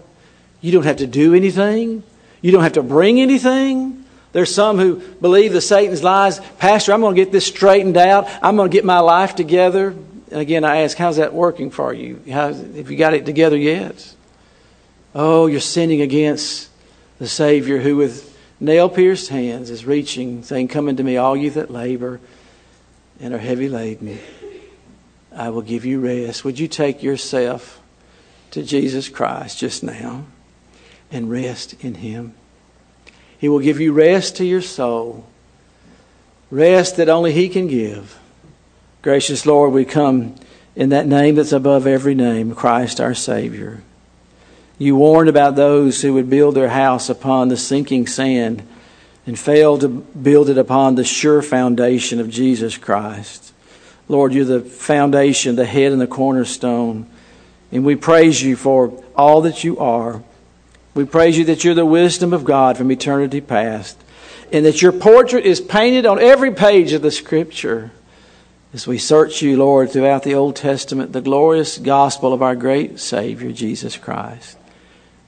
you 0.61 0.71
don't 0.71 0.83
have 0.83 0.97
to 0.97 1.07
do 1.07 1.33
anything. 1.33 2.03
You 2.41 2.51
don't 2.51 2.63
have 2.63 2.73
to 2.73 2.83
bring 2.83 3.19
anything. 3.19 4.05
There's 4.31 4.53
some 4.53 4.77
who 4.77 4.95
believe 4.95 5.53
the 5.53 5.61
Satan's 5.61 6.03
lies. 6.03 6.39
Pastor, 6.57 6.93
I'm 6.93 7.01
going 7.01 7.15
to 7.15 7.21
get 7.21 7.31
this 7.31 7.47
straightened 7.47 7.97
out. 7.97 8.29
I'm 8.41 8.55
going 8.55 8.69
to 8.69 8.73
get 8.73 8.85
my 8.85 8.99
life 8.99 9.35
together. 9.35 9.89
And 10.31 10.39
again, 10.39 10.63
I 10.63 10.81
ask, 10.81 10.97
how's 10.97 11.17
that 11.17 11.33
working 11.33 11.71
for 11.71 11.93
you? 11.93 12.21
How, 12.31 12.53
have 12.53 12.91
you 12.91 12.97
got 12.97 13.13
it 13.13 13.25
together 13.25 13.57
yet? 13.57 14.13
Oh, 15.15 15.47
you're 15.47 15.59
sinning 15.59 16.01
against 16.01 16.68
the 17.19 17.27
Savior 17.27 17.79
who, 17.79 17.97
with 17.97 18.37
nail 18.59 18.89
pierced 18.89 19.29
hands, 19.29 19.69
is 19.69 19.85
reaching, 19.85 20.43
saying, 20.43 20.69
Come 20.69 20.87
unto 20.87 21.03
me, 21.03 21.17
all 21.17 21.37
you 21.37 21.51
that 21.51 21.69
labor 21.69 22.19
and 23.19 23.33
are 23.33 23.39
heavy 23.39 23.69
laden. 23.69 24.17
I 25.35 25.49
will 25.49 25.61
give 25.61 25.85
you 25.85 25.99
rest. 25.99 26.43
Would 26.43 26.59
you 26.59 26.67
take 26.67 27.03
yourself 27.03 27.79
to 28.51 28.63
Jesus 28.63 29.09
Christ 29.09 29.59
just 29.59 29.83
now? 29.83 30.25
and 31.11 31.29
rest 31.29 31.75
in 31.83 31.95
Him. 31.95 32.33
He 33.37 33.49
will 33.49 33.59
give 33.59 33.79
you 33.79 33.93
rest 33.93 34.35
to 34.37 34.45
your 34.45 34.61
soul, 34.61 35.25
rest 36.51 36.97
that 36.97 37.09
only 37.09 37.31
He 37.31 37.49
can 37.49 37.67
give. 37.67 38.19
Gracious 39.01 39.45
Lord, 39.45 39.71
we 39.71 39.85
come 39.85 40.35
in 40.75 40.89
that 40.89 41.07
name 41.07 41.35
that's 41.35 41.51
above 41.51 41.87
every 41.87 42.15
name, 42.15 42.53
Christ 42.53 42.99
our 42.99 43.13
Savior. 43.13 43.81
You 44.79 44.95
warned 44.95 45.27
about 45.29 45.55
those 45.55 46.01
who 46.01 46.13
would 46.13 46.29
build 46.29 46.55
their 46.55 46.69
house 46.69 47.09
upon 47.09 47.49
the 47.49 47.57
sinking 47.57 48.07
sand 48.07 48.65
and 49.27 49.37
fail 49.37 49.77
to 49.77 49.89
build 49.89 50.49
it 50.49 50.57
upon 50.57 50.95
the 50.95 51.03
sure 51.03 51.41
foundation 51.41 52.21
of 52.21 52.29
Jesus 52.29 52.77
Christ. 52.77 53.53
Lord, 54.07 54.33
you're 54.33 54.45
the 54.45 54.61
foundation, 54.61 55.57
the 55.57 55.65
head, 55.65 55.91
and 55.91 56.01
the 56.01 56.07
cornerstone. 56.07 57.07
And 57.73 57.85
we 57.85 57.97
praise 57.97 58.41
you 58.41 58.55
for 58.55 59.03
all 59.15 59.41
that 59.41 59.63
you 59.65 59.77
are. 59.77 60.23
We 60.95 61.05
praise 61.05 61.37
you 61.37 61.45
that 61.45 61.63
you're 61.63 61.75
the 61.75 61.85
wisdom 61.85 62.33
of 62.33 62.45
God 62.45 62.77
from 62.77 62.91
eternity 62.91 63.41
past, 63.41 64.01
and 64.51 64.65
that 64.65 64.81
your 64.81 64.91
portrait 64.91 65.45
is 65.45 65.61
painted 65.61 66.05
on 66.05 66.19
every 66.19 66.51
page 66.51 66.93
of 66.93 67.01
the 67.01 67.11
Scripture. 67.11 67.91
As 68.73 68.87
we 68.87 68.97
search 68.97 69.41
you, 69.41 69.57
Lord, 69.57 69.91
throughout 69.91 70.23
the 70.23 70.35
Old 70.35 70.55
Testament, 70.55 71.11
the 71.11 71.21
glorious 71.21 71.77
gospel 71.77 72.33
of 72.33 72.41
our 72.41 72.55
great 72.55 72.99
Savior, 72.99 73.51
Jesus 73.51 73.97
Christ. 73.97 74.57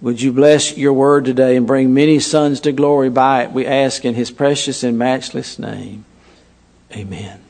Would 0.02 0.22
you 0.22 0.32
bless 0.32 0.78
your 0.78 0.94
word 0.94 1.26
today 1.26 1.56
and 1.56 1.68
bring 1.68 1.94
many 1.94 2.20
sons 2.20 2.60
to 2.62 2.72
glory 2.72 3.10
by 3.10 3.44
it? 3.44 3.52
We 3.52 3.68
ask 3.68 4.04
in 4.04 4.16
his 4.16 4.32
precious 4.32 4.84
and 4.84 4.98
matchless 4.98 5.60
name. 5.60 6.06
Amen. 6.92 7.42